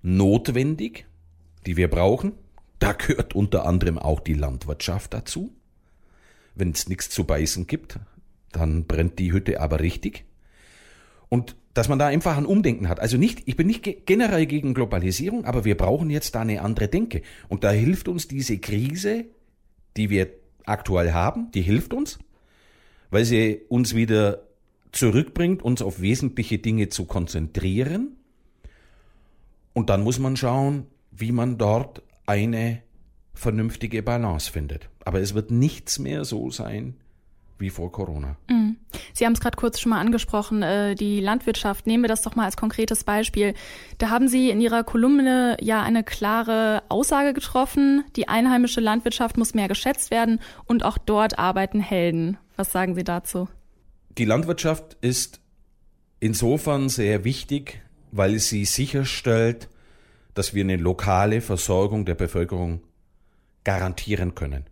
notwendig, 0.02 1.06
die 1.66 1.76
wir 1.76 1.88
brauchen. 1.88 2.32
Da 2.78 2.92
gehört 2.92 3.34
unter 3.34 3.66
anderem 3.66 3.98
auch 3.98 4.20
die 4.20 4.34
Landwirtschaft 4.34 5.14
dazu. 5.14 5.52
Wenn 6.54 6.70
es 6.70 6.88
nichts 6.88 7.10
zu 7.10 7.24
beißen 7.24 7.66
gibt, 7.66 7.98
dann 8.50 8.84
brennt 8.84 9.18
die 9.18 9.32
Hütte 9.32 9.60
aber 9.60 9.80
richtig. 9.80 10.24
Und 11.28 11.56
dass 11.74 11.88
man 11.88 11.98
da 11.98 12.06
einfach 12.06 12.36
ein 12.36 12.44
Umdenken 12.44 12.88
hat. 12.88 13.00
Also 13.00 13.16
nicht, 13.16 13.42
ich 13.46 13.56
bin 13.56 13.66
nicht 13.66 14.06
generell 14.06 14.46
gegen 14.46 14.74
Globalisierung, 14.74 15.44
aber 15.46 15.64
wir 15.64 15.76
brauchen 15.76 16.10
jetzt 16.10 16.34
da 16.34 16.40
eine 16.40 16.60
andere 16.60 16.88
Denke. 16.88 17.22
Und 17.48 17.64
da 17.64 17.70
hilft 17.70 18.08
uns 18.08 18.28
diese 18.28 18.58
Krise, 18.58 19.24
die 19.96 20.10
wir 20.10 20.28
aktuell 20.66 21.12
haben, 21.12 21.50
die 21.52 21.62
hilft 21.62 21.94
uns, 21.94 22.18
weil 23.10 23.24
sie 23.24 23.62
uns 23.68 23.94
wieder 23.94 24.42
zurückbringt, 24.92 25.62
uns 25.62 25.80
auf 25.80 26.00
wesentliche 26.00 26.58
Dinge 26.58 26.90
zu 26.90 27.06
konzentrieren. 27.06 28.16
Und 29.72 29.88
dann 29.88 30.02
muss 30.02 30.18
man 30.18 30.36
schauen, 30.36 30.86
wie 31.12 31.32
man 31.32 31.58
dort 31.58 32.02
eine 32.26 32.82
vernünftige 33.34 34.02
Balance 34.02 34.50
findet. 34.50 34.88
Aber 35.04 35.20
es 35.20 35.34
wird 35.34 35.50
nichts 35.50 35.98
mehr 35.98 36.24
so 36.24 36.50
sein 36.50 36.96
wie 37.58 37.70
vor 37.70 37.92
Corona. 37.92 38.36
Mhm. 38.50 38.76
Sie 39.12 39.24
haben 39.24 39.32
es 39.34 39.40
gerade 39.40 39.56
kurz 39.56 39.78
schon 39.78 39.90
mal 39.90 40.00
angesprochen, 40.00 40.62
äh, 40.62 40.94
die 40.94 41.20
Landwirtschaft. 41.20 41.86
Nehmen 41.86 42.02
wir 42.04 42.08
das 42.08 42.22
doch 42.22 42.34
mal 42.34 42.44
als 42.44 42.56
konkretes 42.56 43.04
Beispiel. 43.04 43.54
Da 43.98 44.10
haben 44.10 44.26
Sie 44.26 44.50
in 44.50 44.60
Ihrer 44.60 44.84
Kolumne 44.84 45.56
ja 45.60 45.82
eine 45.82 46.02
klare 46.02 46.82
Aussage 46.88 47.32
getroffen. 47.32 48.04
Die 48.16 48.28
einheimische 48.28 48.80
Landwirtschaft 48.80 49.38
muss 49.38 49.54
mehr 49.54 49.68
geschätzt 49.68 50.10
werden 50.10 50.40
und 50.66 50.84
auch 50.84 50.98
dort 50.98 51.38
arbeiten 51.38 51.80
Helden. 51.80 52.36
Was 52.56 52.72
sagen 52.72 52.94
Sie 52.94 53.04
dazu? 53.04 53.48
Die 54.18 54.24
Landwirtschaft 54.24 54.96
ist 55.00 55.40
insofern 56.20 56.88
sehr 56.88 57.24
wichtig, 57.24 57.80
weil 58.10 58.38
sie 58.38 58.64
sicherstellt, 58.64 59.68
dass 60.34 60.54
wir 60.54 60.64
eine 60.64 60.76
lokale 60.76 61.40
Versorgung 61.40 62.04
der 62.04 62.14
Bevölkerung 62.14 62.82
garantieren 63.64 64.34
können. 64.34 64.64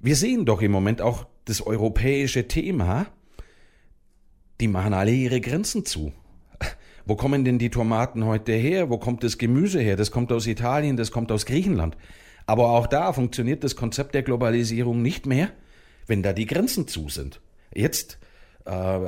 Wir 0.00 0.16
sehen 0.16 0.44
doch 0.44 0.62
im 0.62 0.72
Moment 0.72 1.00
auch 1.00 1.26
das 1.44 1.64
europäische 1.64 2.48
Thema, 2.48 3.06
die 4.60 4.68
machen 4.68 4.94
alle 4.94 5.12
ihre 5.12 5.40
Grenzen 5.40 5.84
zu. 5.84 6.12
Wo 7.04 7.16
kommen 7.16 7.44
denn 7.44 7.58
die 7.58 7.70
Tomaten 7.70 8.24
heute 8.24 8.52
her? 8.52 8.90
Wo 8.90 8.98
kommt 8.98 9.24
das 9.24 9.38
Gemüse 9.38 9.80
her? 9.80 9.96
Das 9.96 10.10
kommt 10.10 10.32
aus 10.32 10.46
Italien, 10.46 10.96
das 10.96 11.10
kommt 11.10 11.32
aus 11.32 11.46
Griechenland. 11.46 11.96
Aber 12.46 12.70
auch 12.70 12.86
da 12.86 13.12
funktioniert 13.12 13.64
das 13.64 13.76
Konzept 13.76 14.14
der 14.14 14.22
Globalisierung 14.22 15.02
nicht 15.02 15.26
mehr, 15.26 15.50
wenn 16.06 16.22
da 16.22 16.32
die 16.32 16.46
Grenzen 16.46 16.86
zu 16.86 17.08
sind. 17.08 17.40
Jetzt, 17.74 18.18
äh, 18.66 19.00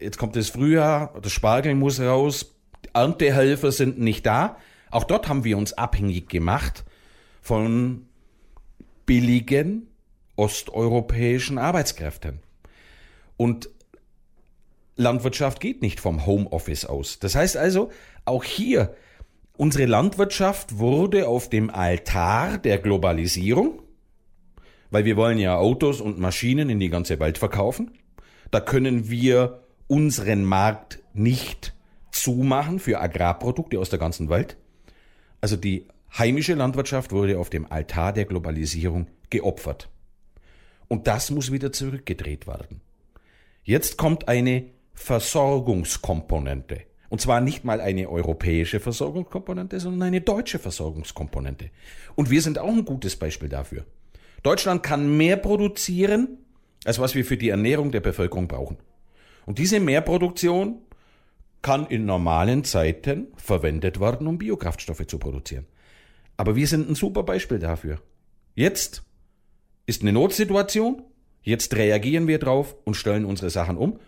jetzt 0.00 0.18
kommt 0.18 0.36
das 0.36 0.48
Frühjahr, 0.48 1.14
das 1.22 1.32
Spargel 1.32 1.74
muss 1.74 2.00
raus, 2.00 2.54
Erntehelfer 2.92 3.72
sind 3.72 3.98
nicht 3.98 4.26
da. 4.26 4.56
Auch 4.90 5.04
dort 5.04 5.28
haben 5.28 5.44
wir 5.44 5.56
uns 5.56 5.72
abhängig 5.72 6.28
gemacht 6.28 6.84
von 7.40 8.06
billigen 9.06 9.88
osteuropäischen 10.36 11.58
Arbeitskräften. 11.58 12.40
Und 13.36 13.68
Landwirtschaft 14.96 15.60
geht 15.60 15.82
nicht 15.82 16.00
vom 16.00 16.26
Homeoffice 16.26 16.84
aus. 16.84 17.18
Das 17.18 17.34
heißt 17.34 17.56
also, 17.56 17.90
auch 18.24 18.44
hier, 18.44 18.94
unsere 19.56 19.86
Landwirtschaft 19.86 20.78
wurde 20.78 21.26
auf 21.28 21.48
dem 21.48 21.70
Altar 21.70 22.58
der 22.58 22.78
Globalisierung, 22.78 23.82
weil 24.90 25.04
wir 25.04 25.16
wollen 25.16 25.38
ja 25.38 25.56
Autos 25.56 26.00
und 26.00 26.18
Maschinen 26.18 26.68
in 26.68 26.80
die 26.80 26.90
ganze 26.90 27.18
Welt 27.18 27.38
verkaufen. 27.38 27.92
Da 28.50 28.60
können 28.60 29.10
wir 29.10 29.62
unseren 29.86 30.44
Markt 30.44 31.00
nicht 31.14 31.74
zumachen 32.12 32.78
für 32.78 33.00
Agrarprodukte 33.00 33.78
aus 33.78 33.90
der 33.90 33.98
ganzen 33.98 34.28
Welt. 34.28 34.56
Also 35.40 35.56
die 35.56 35.86
heimische 36.16 36.54
Landwirtschaft 36.54 37.12
wurde 37.12 37.38
auf 37.38 37.50
dem 37.50 37.70
Altar 37.70 38.12
der 38.12 38.24
Globalisierung 38.24 39.06
geopfert. 39.30 39.88
Und 40.88 41.06
das 41.06 41.30
muss 41.30 41.52
wieder 41.52 41.72
zurückgedreht 41.72 42.46
werden. 42.46 42.80
Jetzt 43.62 43.96
kommt 43.96 44.28
eine 44.28 44.64
Versorgungskomponente. 44.94 46.82
Und 47.08 47.20
zwar 47.20 47.40
nicht 47.40 47.64
mal 47.64 47.80
eine 47.80 48.08
europäische 48.08 48.80
Versorgungskomponente, 48.80 49.80
sondern 49.80 50.08
eine 50.08 50.20
deutsche 50.20 50.58
Versorgungskomponente. 50.58 51.70
Und 52.14 52.30
wir 52.30 52.42
sind 52.42 52.58
auch 52.58 52.68
ein 52.68 52.84
gutes 52.84 53.16
Beispiel 53.16 53.48
dafür. 53.48 53.84
Deutschland 54.42 54.82
kann 54.82 55.16
mehr 55.16 55.36
produzieren, 55.36 56.38
als 56.84 56.98
was 56.98 57.14
wir 57.14 57.24
für 57.24 57.36
die 57.36 57.48
Ernährung 57.48 57.90
der 57.90 58.00
Bevölkerung 58.00 58.48
brauchen. 58.48 58.78
Und 59.46 59.58
diese 59.58 59.80
Mehrproduktion 59.80 60.78
kann 61.62 61.86
in 61.86 62.06
normalen 62.06 62.64
Zeiten 62.64 63.28
verwendet 63.36 64.00
werden, 64.00 64.26
um 64.26 64.38
Biokraftstoffe 64.38 65.06
zu 65.06 65.18
produzieren. 65.18 65.66
Aber 66.36 66.56
wir 66.56 66.66
sind 66.66 66.88
ein 66.88 66.94
super 66.94 67.22
Beispiel 67.22 67.58
dafür. 67.58 67.98
Jetzt 68.54 69.02
ist 69.86 70.02
eine 70.02 70.12
Notsituation. 70.12 71.02
Jetzt 71.42 71.74
reagieren 71.76 72.26
wir 72.26 72.38
drauf 72.38 72.76
und 72.84 72.94
stellen 72.94 73.24
unsere 73.24 73.50
Sachen 73.50 73.76
um. 73.76 73.98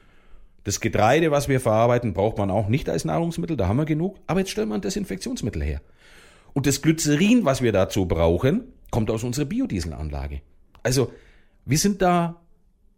Das 0.65 0.81
Getreide, 0.81 1.31
was 1.31 1.49
wir 1.49 1.61
verarbeiten, 1.61 2.15
braucht 2.15 2.39
man 2.39 2.51
auch 2.51 2.69
nicht 2.69 2.89
als 2.89 3.05
Nahrungsmittel, 3.05 3.57
da 3.57 3.69
haben 3.69 3.79
wir 3.79 3.85
genug. 3.85 4.17
Aber 4.27 4.41
jetzt 4.41 4.51
stellen 4.51 4.69
wir 4.69 4.77
ein 4.77 4.81
Desinfektionsmittel 4.81 5.63
her. 5.63 5.81
Und 6.55 6.67
das 6.67 6.83
Glycerin, 6.83 7.45
was 7.45 7.63
wir 7.63 7.73
dazu 7.73 8.07
brauchen, 8.07 8.65
kommt 8.91 9.11
aus 9.11 9.25
unserer 9.25 9.47
Biodieselanlage. 9.47 10.41
Also, 10.83 11.13
wir 11.65 11.79
sind 11.79 12.03
da 12.03 12.41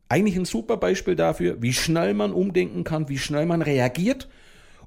eigentlich 0.09 0.37
ein 0.37 0.45
super 0.45 0.77
Beispiel 0.77 1.17
dafür, 1.17 1.63
wie 1.63 1.73
schnell 1.73 2.15
man 2.15 2.33
umdenken 2.33 2.85
kann, 2.85 3.09
wie 3.09 3.19
schnell 3.19 3.47
man 3.47 3.63
reagiert 3.63 4.29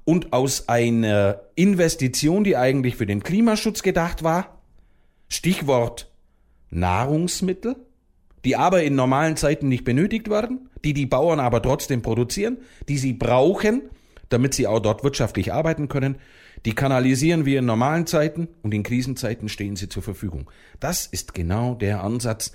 und 0.08 0.32
aus 0.32 0.70
einer 0.70 1.42
Investition, 1.54 2.42
die 2.42 2.56
eigentlich 2.56 2.96
für 2.96 3.04
den 3.04 3.22
Klimaschutz 3.22 3.82
gedacht 3.82 4.22
war, 4.22 4.62
Stichwort 5.28 6.10
Nahrungsmittel, 6.70 7.76
die 8.42 8.56
aber 8.56 8.82
in 8.84 8.94
normalen 8.94 9.36
Zeiten 9.36 9.68
nicht 9.68 9.84
benötigt 9.84 10.30
werden, 10.30 10.70
die 10.82 10.94
die 10.94 11.04
Bauern 11.04 11.40
aber 11.40 11.60
trotzdem 11.60 12.00
produzieren, 12.00 12.56
die 12.88 12.96
sie 12.96 13.12
brauchen, 13.12 13.82
damit 14.30 14.54
sie 14.54 14.66
auch 14.66 14.80
dort 14.80 15.04
wirtschaftlich 15.04 15.52
arbeiten 15.52 15.88
können, 15.88 16.16
die 16.64 16.72
kanalisieren 16.72 17.44
wir 17.44 17.58
in 17.58 17.66
normalen 17.66 18.06
Zeiten 18.06 18.48
und 18.62 18.72
in 18.72 18.84
Krisenzeiten 18.84 19.50
stehen 19.50 19.76
sie 19.76 19.90
zur 19.90 20.02
Verfügung. 20.02 20.50
Das 20.80 21.04
ist 21.06 21.34
genau 21.34 21.74
der 21.74 22.02
Ansatz, 22.02 22.52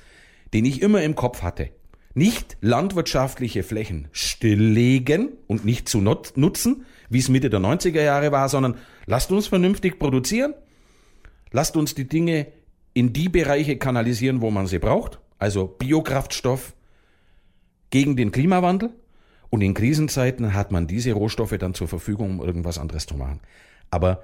den 0.55 0.65
ich 0.65 0.81
immer 0.81 1.03
im 1.03 1.13
Kopf 1.13 1.43
hatte. 1.43 1.69
Nicht 2.15 2.57
landwirtschaftliche 2.61 3.61
Flächen 3.61 4.07
stilllegen 4.11 5.29
und 5.45 5.65
nicht 5.65 5.87
zu 5.87 6.01
nutzen, 6.01 6.85
wie 7.13 7.19
es 7.19 7.30
Mitte 7.30 7.49
der 7.49 7.60
90er 7.60 8.02
Jahre 8.02 8.32
war, 8.32 8.49
sondern 8.49 8.76
lasst 9.06 9.32
uns 9.32 9.47
vernünftig 9.47 9.99
produzieren, 9.99 10.54
lasst 11.52 11.78
uns 11.78 11.95
die 11.95 12.08
Dinge 12.08 12.47
in 12.93 13.13
die 13.13 13.30
Bereiche 13.30 13.78
kanalisieren, 13.78 14.41
wo 14.41 14.52
man 14.52 14.67
sie 14.67 14.80
braucht 14.80 15.19
also 15.43 15.67
Biokraftstoff 15.67 16.73
gegen 17.89 18.15
den 18.15 18.32
Klimawandel. 18.32 18.91
Und 19.49 19.62
in 19.62 19.73
Krisenzeiten 19.73 20.54
hat 20.54 20.71
man 20.71 20.88
diese 20.88 21.12
Rohstoffe 21.12 21.58
dann 21.60 21.73
zur 21.73 21.89
Verfügung, 21.89 22.39
um 22.39 22.45
irgendwas 22.45 22.80
anderes 22.80 23.06
zu 23.06 23.15
machen. 23.15 23.41
Aber 23.91 24.23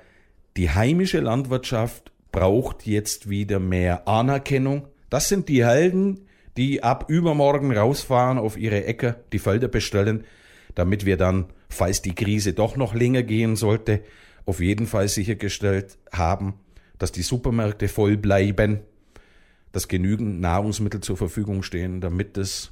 die 0.56 0.72
heimische 0.72 1.20
Landwirtschaft 1.20 2.14
braucht 2.32 2.88
jetzt 2.88 3.30
wieder 3.30 3.60
mehr 3.60 4.08
Anerkennung. 4.08 4.88
Das 5.10 5.28
sind 5.28 5.50
die 5.50 5.66
Helden, 5.66 6.22
die 6.56 6.84
ab 6.84 7.06
übermorgen 7.10 7.76
rausfahren 7.76 8.38
auf 8.38 8.58
ihre 8.58 8.86
Ecke, 8.86 9.18
die 9.34 9.40
Felder 9.40 9.68
bestellen, 9.68 10.24
damit 10.74 11.06
wir 11.06 11.18
dann, 11.18 11.48
falls 11.70 12.02
die 12.02 12.16
Krise 12.16 12.54
doch 12.54 12.76
noch 12.76 12.94
länger 12.94 13.24
gehen 13.24 13.56
sollte, 13.56 14.04
auf 14.46 14.60
jeden 14.60 14.88
Fall 14.88 15.08
sichergestellt 15.08 15.98
haben, 16.12 16.56
dass 16.98 17.12
die 17.12 17.22
Supermärkte 17.22 17.88
voll 17.88 18.18
bleiben 18.18 18.82
dass 19.72 19.88
genügend 19.88 20.42
Nahrungsmittel 20.42 21.02
zur 21.02 21.18
Verfügung 21.18 21.64
stehen, 21.64 22.02
damit 22.02 22.38
es 22.38 22.72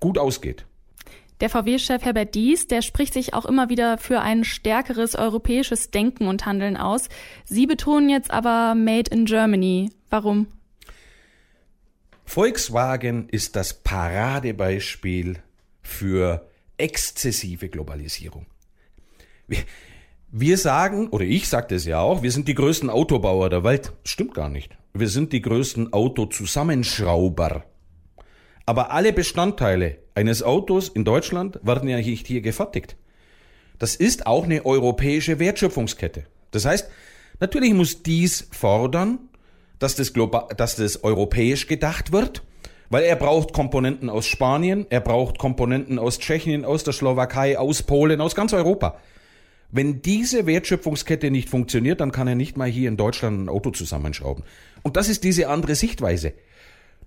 gut 0.00 0.18
ausgeht. 0.18 0.66
Der 1.40 1.50
VW-Chef 1.50 2.02
Herbert 2.02 2.34
Dies, 2.34 2.66
der 2.66 2.80
spricht 2.80 3.12
sich 3.12 3.34
auch 3.34 3.44
immer 3.44 3.68
wieder 3.68 3.98
für 3.98 4.20
ein 4.20 4.42
stärkeres 4.42 5.14
europäisches 5.14 5.90
Denken 5.90 6.28
und 6.28 6.46
Handeln 6.46 6.78
aus. 6.78 7.08
Sie 7.44 7.66
betonen 7.66 8.08
jetzt 8.08 8.30
aber 8.30 8.74
Made 8.74 9.10
in 9.10 9.26
Germany. 9.26 9.90
Warum? 10.08 10.46
Volkswagen 12.24 13.28
ist 13.28 13.54
das 13.54 13.74
Paradebeispiel 13.74 15.38
für 15.82 16.48
exzessive 16.78 17.68
Globalisierung. 17.68 18.46
Wir, 19.46 19.58
wir 20.30 20.58
sagen, 20.58 21.08
oder 21.08 21.24
ich 21.24 21.48
sagte 21.48 21.76
es 21.76 21.84
ja 21.84 22.00
auch, 22.00 22.22
wir 22.22 22.32
sind 22.32 22.48
die 22.48 22.54
größten 22.54 22.90
Autobauer 22.90 23.48
der 23.48 23.64
Welt. 23.64 23.92
Stimmt 24.04 24.34
gar 24.34 24.48
nicht. 24.48 24.76
Wir 24.92 25.08
sind 25.08 25.32
die 25.32 25.42
größten 25.42 25.92
Autozusammenschrauber. 25.92 27.64
Aber 28.66 28.90
alle 28.90 29.12
Bestandteile 29.12 29.98
eines 30.14 30.42
Autos 30.42 30.88
in 30.88 31.04
Deutschland 31.04 31.60
werden 31.62 31.88
ja 31.88 31.98
nicht 31.98 32.26
hier 32.26 32.40
gefertigt. 32.40 32.96
Das 33.78 33.94
ist 33.94 34.26
auch 34.26 34.44
eine 34.44 34.66
europäische 34.66 35.38
Wertschöpfungskette. 35.38 36.24
Das 36.50 36.64
heißt, 36.64 36.88
natürlich 37.38 37.74
muss 37.74 38.02
dies 38.02 38.48
fordern, 38.50 39.18
dass 39.78 39.94
das, 39.94 40.12
global, 40.12 40.48
dass 40.56 40.76
das 40.76 41.04
europäisch 41.04 41.66
gedacht 41.66 42.10
wird, 42.10 42.42
weil 42.90 43.04
er 43.04 43.16
braucht 43.16 43.52
Komponenten 43.52 44.08
aus 44.08 44.26
Spanien, 44.26 44.86
er 44.90 45.00
braucht 45.00 45.38
Komponenten 45.38 45.98
aus 45.98 46.18
Tschechien, 46.18 46.64
aus 46.64 46.84
der 46.84 46.92
Slowakei, 46.92 47.58
aus 47.58 47.82
Polen, 47.82 48.20
aus 48.20 48.34
ganz 48.34 48.52
Europa. 48.52 48.96
Wenn 49.70 50.00
diese 50.00 50.46
Wertschöpfungskette 50.46 51.30
nicht 51.30 51.48
funktioniert, 51.48 52.00
dann 52.00 52.12
kann 52.12 52.28
er 52.28 52.36
nicht 52.36 52.56
mal 52.56 52.68
hier 52.68 52.88
in 52.88 52.96
Deutschland 52.96 53.44
ein 53.44 53.48
Auto 53.48 53.70
zusammenschrauben. 53.70 54.44
Und 54.82 54.96
das 54.96 55.08
ist 55.08 55.24
diese 55.24 55.48
andere 55.48 55.74
Sichtweise. 55.74 56.32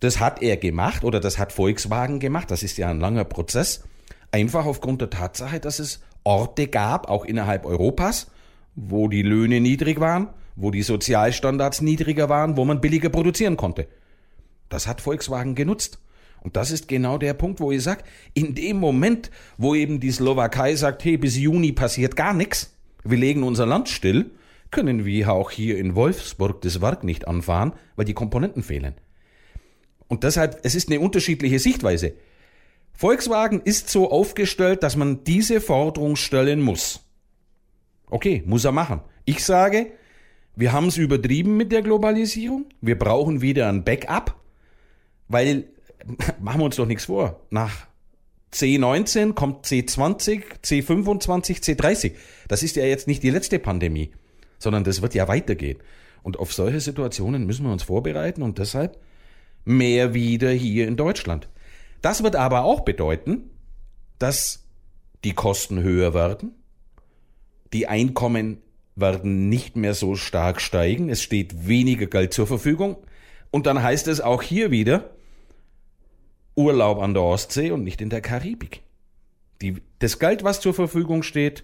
Das 0.01 0.19
hat 0.19 0.41
er 0.41 0.57
gemacht 0.57 1.03
oder 1.03 1.19
das 1.19 1.37
hat 1.37 1.53
Volkswagen 1.53 2.19
gemacht. 2.19 2.51
Das 2.51 2.63
ist 2.63 2.77
ja 2.77 2.89
ein 2.89 2.99
langer 2.99 3.23
Prozess. 3.23 3.83
Einfach 4.31 4.65
aufgrund 4.65 5.01
der 5.01 5.09
Tatsache, 5.09 5.59
dass 5.59 5.79
es 5.79 6.01
Orte 6.23 6.67
gab, 6.67 7.09
auch 7.09 7.25
innerhalb 7.25 7.65
Europas, 7.65 8.29
wo 8.75 9.07
die 9.07 9.23
Löhne 9.23 9.61
niedrig 9.61 9.99
waren, 9.99 10.29
wo 10.55 10.71
die 10.71 10.83
Sozialstandards 10.83 11.81
niedriger 11.81 12.29
waren, 12.29 12.57
wo 12.57 12.65
man 12.65 12.81
billiger 12.81 13.09
produzieren 13.09 13.57
konnte. 13.57 13.87
Das 14.69 14.87
hat 14.87 15.01
Volkswagen 15.01 15.55
genutzt. 15.55 15.99
Und 16.41 16.55
das 16.55 16.71
ist 16.71 16.87
genau 16.87 17.17
der 17.17 17.33
Punkt, 17.33 17.59
wo 17.59 17.71
ich 17.71 17.83
sage, 17.83 18.03
in 18.33 18.55
dem 18.55 18.77
Moment, 18.77 19.29
wo 19.57 19.75
eben 19.75 19.99
die 19.99 20.11
Slowakei 20.11 20.75
sagt, 20.75 21.03
hey, 21.03 21.17
bis 21.17 21.37
Juni 21.37 21.73
passiert 21.73 22.15
gar 22.15 22.33
nichts, 22.33 22.77
wir 23.03 23.17
legen 23.17 23.43
unser 23.43 23.65
Land 23.65 23.89
still, 23.89 24.31
können 24.71 25.03
wir 25.03 25.33
auch 25.33 25.51
hier 25.51 25.77
in 25.77 25.95
Wolfsburg 25.95 26.61
das 26.61 26.81
Werk 26.81 27.03
nicht 27.03 27.27
anfahren, 27.27 27.73
weil 27.95 28.05
die 28.05 28.13
Komponenten 28.13 28.63
fehlen. 28.63 28.93
Und 30.07 30.23
deshalb, 30.23 30.59
es 30.63 30.75
ist 30.75 30.89
eine 30.89 30.99
unterschiedliche 30.99 31.59
Sichtweise. 31.59 32.13
Volkswagen 32.93 33.61
ist 33.61 33.89
so 33.89 34.11
aufgestellt, 34.11 34.83
dass 34.83 34.95
man 34.95 35.23
diese 35.23 35.61
Forderung 35.61 36.15
stellen 36.15 36.61
muss. 36.61 37.05
Okay, 38.09 38.43
muss 38.45 38.65
er 38.65 38.71
machen. 38.71 39.01
Ich 39.25 39.43
sage, 39.43 39.91
wir 40.55 40.73
haben 40.73 40.87
es 40.87 40.97
übertrieben 40.97 41.57
mit 41.57 41.71
der 41.71 41.81
Globalisierung. 41.81 42.65
Wir 42.81 42.97
brauchen 42.97 43.41
wieder 43.41 43.69
ein 43.69 43.83
Backup, 43.83 44.35
weil 45.29 45.65
machen 46.41 46.59
wir 46.59 46.65
uns 46.65 46.75
doch 46.75 46.85
nichts 46.85 47.05
vor. 47.05 47.39
Nach 47.49 47.87
C19 48.53 49.33
kommt 49.33 49.65
C20, 49.65 50.43
C25, 50.63 51.61
C30. 51.63 52.13
Das 52.47 52.63
ist 52.63 52.75
ja 52.75 52.83
jetzt 52.83 53.07
nicht 53.07 53.23
die 53.23 53.29
letzte 53.29 53.59
Pandemie, 53.59 54.11
sondern 54.57 54.83
das 54.83 55.01
wird 55.01 55.13
ja 55.13 55.27
weitergehen. 55.27 55.79
Und 56.23 56.37
auf 56.37 56.53
solche 56.53 56.81
Situationen 56.81 57.45
müssen 57.45 57.65
wir 57.65 57.71
uns 57.71 57.83
vorbereiten 57.83 58.41
und 58.41 58.57
deshalb 58.57 58.99
mehr 59.65 60.13
wieder 60.13 60.49
hier 60.49 60.87
in 60.87 60.97
Deutschland. 60.97 61.47
Das 62.01 62.23
wird 62.23 62.35
aber 62.35 62.63
auch 62.63 62.81
bedeuten, 62.81 63.51
dass 64.17 64.65
die 65.23 65.33
Kosten 65.33 65.81
höher 65.81 66.13
werden, 66.13 66.55
die 67.71 67.87
Einkommen 67.87 68.61
werden 68.95 69.47
nicht 69.47 69.75
mehr 69.75 69.93
so 69.93 70.15
stark 70.15 70.59
steigen, 70.59 71.09
es 71.09 71.21
steht 71.21 71.67
weniger 71.67 72.07
Geld 72.07 72.33
zur 72.33 72.47
Verfügung 72.47 72.97
und 73.51 73.65
dann 73.65 73.81
heißt 73.81 74.07
es 74.07 74.21
auch 74.21 74.41
hier 74.41 74.71
wieder, 74.71 75.09
Urlaub 76.59 76.99
an 76.99 77.13
der 77.13 77.23
Ostsee 77.23 77.71
und 77.71 77.83
nicht 77.83 78.01
in 78.01 78.09
der 78.09 78.21
Karibik. 78.21 78.81
Die, 79.61 79.77
das 79.99 80.19
Geld, 80.19 80.43
was 80.43 80.59
zur 80.59 80.73
Verfügung 80.73 81.23
steht, 81.23 81.63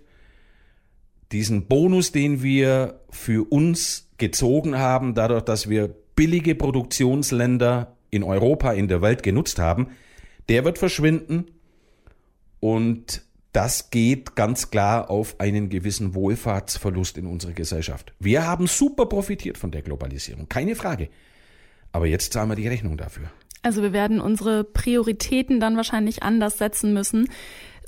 diesen 1.32 1.68
Bonus, 1.68 2.12
den 2.12 2.42
wir 2.42 3.02
für 3.10 3.50
uns 3.52 4.10
gezogen 4.18 4.78
haben, 4.78 5.14
dadurch, 5.14 5.44
dass 5.44 5.70
wir 5.70 5.94
billige 6.16 6.56
Produktionsländer 6.56 7.96
in 8.10 8.24
Europa, 8.24 8.72
in 8.72 8.88
der 8.88 9.02
Welt 9.02 9.22
genutzt 9.22 9.60
haben, 9.60 9.88
der 10.48 10.64
wird 10.64 10.78
verschwinden 10.78 11.46
und 12.62 13.24
das 13.52 13.90
geht 13.90 14.36
ganz 14.36 14.70
klar 14.70 15.10
auf 15.10 15.40
einen 15.40 15.70
gewissen 15.70 16.14
Wohlfahrtsverlust 16.14 17.18
in 17.18 17.26
unserer 17.26 17.54
Gesellschaft. 17.54 18.14
Wir 18.20 18.46
haben 18.46 18.68
super 18.68 19.06
profitiert 19.08 19.58
von 19.58 19.72
der 19.72 19.82
Globalisierung, 19.82 20.48
keine 20.50 20.76
Frage. 20.76 21.10
Aber 21.92 22.08
jetzt 22.08 22.34
zahlen 22.34 22.50
wir 22.50 22.56
die 22.56 22.68
Rechnung 22.68 22.98
dafür. 22.98 23.32
Also 23.66 23.82
wir 23.82 23.94
werden 23.94 24.22
unsere 24.22 24.64
Prioritäten 24.64 25.60
dann 25.60 25.76
wahrscheinlich 25.76 26.22
anders 26.22 26.60
setzen 26.60 26.94
müssen. 26.94 27.30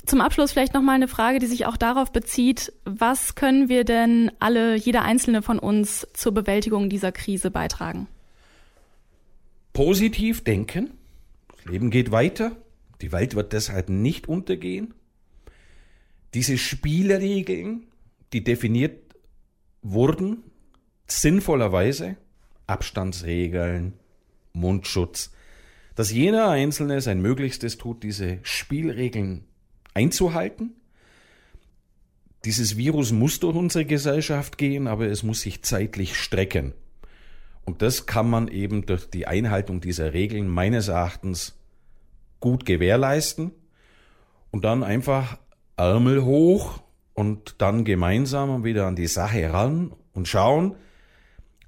Zum 0.04 0.20
Abschluss 0.20 0.50
vielleicht 0.50 0.74
noch 0.74 0.82
mal 0.82 0.94
eine 0.94 1.06
Frage, 1.06 1.38
die 1.38 1.46
sich 1.46 1.66
auch 1.66 1.76
darauf 1.76 2.10
bezieht, 2.10 2.72
was 2.84 3.36
können 3.36 3.68
wir 3.68 3.84
denn 3.84 4.32
alle, 4.40 4.74
jeder 4.74 5.02
einzelne 5.02 5.40
von 5.40 5.60
uns 5.60 6.08
zur 6.14 6.32
Bewältigung 6.34 6.88
dieser 6.90 7.12
Krise 7.12 7.52
beitragen? 7.52 8.08
Positiv 9.72 10.42
denken. 10.42 10.90
Das 11.54 11.66
Leben 11.66 11.90
geht 11.90 12.10
weiter. 12.10 12.56
Die 13.00 13.12
Welt 13.12 13.36
wird 13.36 13.52
deshalb 13.52 13.88
nicht 13.88 14.28
untergehen. 14.28 14.94
Diese 16.34 16.58
Spielregeln, 16.58 17.86
die 18.32 18.42
definiert 18.42 18.98
wurden, 19.82 20.42
sinnvollerweise, 21.06 22.16
Abstandsregeln, 22.66 23.92
Mundschutz, 24.52 25.30
dass 25.98 26.12
jeder 26.12 26.48
Einzelne 26.48 27.00
sein 27.00 27.20
Möglichstes 27.20 27.76
tut, 27.76 28.04
diese 28.04 28.38
Spielregeln 28.44 29.42
einzuhalten. 29.94 30.76
Dieses 32.44 32.76
Virus 32.76 33.10
muss 33.10 33.40
durch 33.40 33.56
unsere 33.56 33.84
Gesellschaft 33.84 34.58
gehen, 34.58 34.86
aber 34.86 35.08
es 35.08 35.24
muss 35.24 35.40
sich 35.40 35.64
zeitlich 35.64 36.16
strecken. 36.16 36.72
Und 37.64 37.82
das 37.82 38.06
kann 38.06 38.30
man 38.30 38.46
eben 38.46 38.86
durch 38.86 39.10
die 39.10 39.26
Einhaltung 39.26 39.80
dieser 39.80 40.12
Regeln 40.12 40.46
meines 40.46 40.86
Erachtens 40.86 41.58
gut 42.38 42.64
gewährleisten 42.64 43.50
und 44.52 44.64
dann 44.64 44.84
einfach 44.84 45.36
Ärmel 45.76 46.24
hoch 46.24 46.80
und 47.14 47.56
dann 47.58 47.84
gemeinsam 47.84 48.62
wieder 48.62 48.86
an 48.86 48.94
die 48.94 49.08
Sache 49.08 49.52
ran 49.52 49.92
und 50.12 50.28
schauen, 50.28 50.76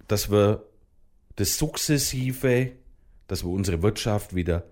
dass 0.06 0.30
wir 0.30 0.66
das 1.34 1.58
sukzessive 1.58 2.78
dass 3.30 3.44
wir 3.44 3.50
unsere 3.50 3.80
Wirtschaft 3.80 4.34
wieder 4.34 4.64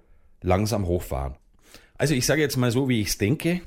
langsam 0.42 0.86
hochfahren. 0.86 1.36
Also 1.96 2.14
ich 2.14 2.26
sage 2.26 2.40
jetzt 2.40 2.56
mal 2.56 2.72
so, 2.72 2.88
wie 2.88 3.00
ich 3.00 3.08
es 3.08 3.18
denke. 3.18 3.60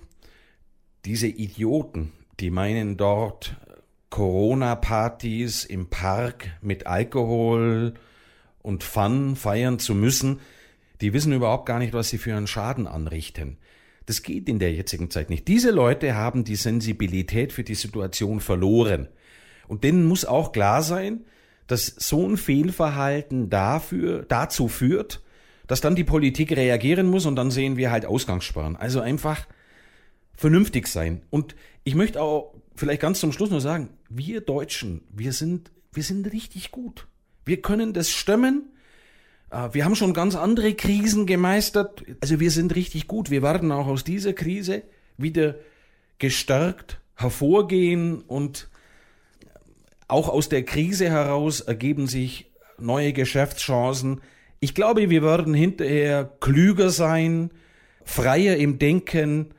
Diese 1.06 1.28
Idioten, 1.28 2.12
die 2.42 2.50
meinen 2.50 2.98
dort 2.98 3.56
Corona-Partys 4.10 5.64
im 5.64 5.90
Park 5.90 6.50
mit 6.62 6.88
Alkohol 6.88 7.94
und 8.62 8.84
Fun 8.84 9.38
feiern 9.38 9.80
zu 9.80 9.96
müssen, 9.96 10.42
die 11.00 11.14
wissen 11.14 11.32
überhaupt 11.32 11.68
gar 11.68 11.80
nicht, 11.80 11.94
was 11.94 12.10
sie 12.10 12.18
für 12.18 12.36
einen 12.36 12.48
Schaden 12.48 12.86
anrichten. 12.86 13.58
Das 14.08 14.24
geht 14.24 14.50
in 14.50 14.60
der 14.60 14.74
jetzigen 14.74 15.10
Zeit 15.10 15.30
nicht. 15.30 15.48
Diese 15.48 15.72
Leute 15.72 16.16
haben 16.16 16.44
die 16.44 16.58
Sensibilität 16.58 17.54
für 17.54 17.64
die 17.64 17.76
Situation 17.76 18.42
verloren. 18.42 19.08
Und 19.70 19.86
denen 19.86 20.06
muss 20.06 20.26
auch 20.26 20.52
klar 20.52 20.84
sein, 20.84 21.24
dass 21.72 21.86
so 21.86 22.28
ein 22.28 22.36
Fehlverhalten 22.36 23.50
dafür, 23.50 24.26
dazu 24.28 24.68
führt, 24.68 25.22
dass 25.68 25.80
dann 25.80 25.96
die 25.96 26.04
Politik 26.04 26.52
reagieren 26.52 27.08
muss 27.08 27.26
und 27.26 27.38
dann 27.38 27.50
sehen 27.50 27.78
wir 27.78 27.92
halt 27.92 28.06
Ausgangssperren. 28.06 28.76
Also 28.76 29.00
einfach 29.00 29.48
vernünftig 30.34 30.88
sein. 30.88 31.22
Und 31.30 31.56
ich 31.86 31.96
möchte 31.96 32.22
auch 32.22 32.54
vielleicht 32.76 33.02
ganz 33.02 33.22
zum 33.22 33.32
Schluss 33.32 33.52
nur 33.52 33.62
sagen, 33.62 33.90
wir 34.10 34.42
Deutschen, 34.42 35.04
wir 35.14 35.32
sind, 35.32 35.72
wir 35.94 36.04
sind 36.04 36.34
richtig 36.34 36.72
gut. 36.72 37.08
Wir 37.46 37.62
können 37.62 37.94
das 37.94 38.10
stemmen. 38.10 38.74
Äh, 39.50 39.70
wir 39.72 39.86
haben 39.86 39.96
schon 39.96 40.14
ganz 40.14 40.36
andere 40.36 40.74
Krisen 40.74 41.26
gemeistert. 41.26 42.04
Also 42.20 42.42
wir 42.42 42.52
sind 42.52 42.76
richtig 42.76 43.08
gut. 43.08 43.32
Wir 43.32 43.42
werden 43.42 43.72
auch 43.72 43.88
aus 43.88 44.04
dieser 44.04 44.34
Krise 44.34 44.84
wieder 45.16 45.56
gestärkt 46.20 47.00
hervorgehen 47.16 48.20
und 48.22 48.68
auch 50.12 50.28
aus 50.28 50.50
der 50.50 50.63
Krise 50.63 51.10
heraus 51.10 51.62
ergeben 51.62 52.08
sich 52.08 52.52
neue 52.78 53.13
Geschäftschancen. 53.13 54.21
Ich 54.60 54.76
glaube, 54.76 55.10
wir 55.10 55.24
werden 55.24 55.54
hinterher 55.54 56.30
klüger 56.41 56.89
sein, 56.89 57.52
freier 58.04 58.58
im 58.58 58.78
Denken, 58.78 59.54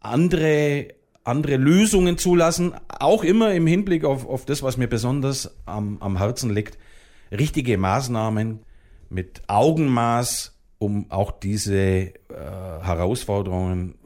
andere, 0.00 0.88
andere 1.24 1.56
Lösungen 1.56 2.16
zulassen, 2.16 2.74
auch 3.00 3.24
immer 3.24 3.52
im 3.54 3.66
Hinblick 3.66 4.04
auf, 4.04 4.24
auf 4.26 4.44
das, 4.44 4.62
was 4.62 4.76
mir 4.76 4.86
besonders 4.86 5.58
am, 5.66 5.98
am 6.00 6.16
Herzen 6.16 6.54
liegt. 6.54 6.78
Richtige 7.32 7.76
Maßnahmen 7.76 8.60
mit 9.10 9.42
Augenmaß, 9.48 10.56
um 10.78 11.10
auch 11.10 11.32
diese 11.32 11.74
äh, 11.76 12.12
Herausforderungen, 12.28 13.96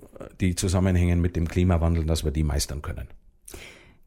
die 0.41 0.55
zusammenhängen 0.55 1.21
mit 1.21 1.37
dem 1.37 1.47
Klimawandel, 1.47 2.07
dass 2.07 2.25
wir 2.25 2.31
die 2.31 2.45
meistern 2.45 2.81
können. 2.81 3.09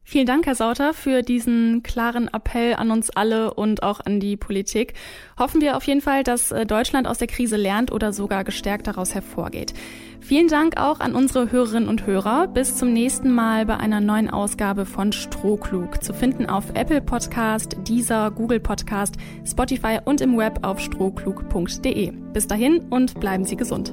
Vielen 0.07 0.27
Dank, 0.27 0.45
Herr 0.45 0.53
Sauter, 0.53 0.93
für 0.93 1.23
diesen 1.23 1.81
klaren 1.81 2.27
Appell 2.31 2.75
an 2.75 2.91
uns 2.91 3.09
alle 3.09 3.55
und 3.55 3.81
auch 3.81 4.01
an 4.05 4.19
die 4.19 4.37
Politik. 4.37 4.93
Hoffen 5.37 5.61
wir 5.61 5.75
auf 5.75 5.83
jeden 5.87 5.99
Fall, 5.99 6.21
dass 6.21 6.51
äh, 6.51 6.67
Deutschland 6.67 7.07
aus 7.07 7.17
der 7.17 7.27
Krise 7.27 7.57
lernt 7.57 7.91
oder 7.91 8.13
sogar 8.13 8.43
gestärkt 8.43 8.85
daraus 8.85 9.15
hervorgeht. 9.15 9.73
Vielen 10.21 10.47
Dank 10.47 10.77
auch 10.77 10.99
an 10.99 11.15
unsere 11.15 11.51
Hörerinnen 11.51 11.89
und 11.89 12.05
Hörer. 12.05 12.47
Bis 12.47 12.77
zum 12.77 12.93
nächsten 12.93 13.33
Mal 13.33 13.65
bei 13.65 13.77
einer 13.77 13.99
neuen 13.99 14.29
Ausgabe 14.29 14.85
von 14.85 15.11
Strohklug. 15.11 16.03
Zu 16.03 16.13
finden 16.13 16.45
auf 16.45 16.65
Apple 16.75 17.01
Podcast, 17.01 17.75
Deezer, 17.87 18.29
Google 18.29 18.59
Podcast, 18.59 19.15
Spotify 19.43 19.97
und 20.05 20.21
im 20.21 20.37
Web 20.37 20.59
auf 20.61 20.79
strohklug.de. 20.79 22.11
Bis 22.31 22.47
dahin 22.47 22.81
und 22.91 23.19
bleiben 23.19 23.43
Sie 23.43 23.55
gesund. 23.55 23.91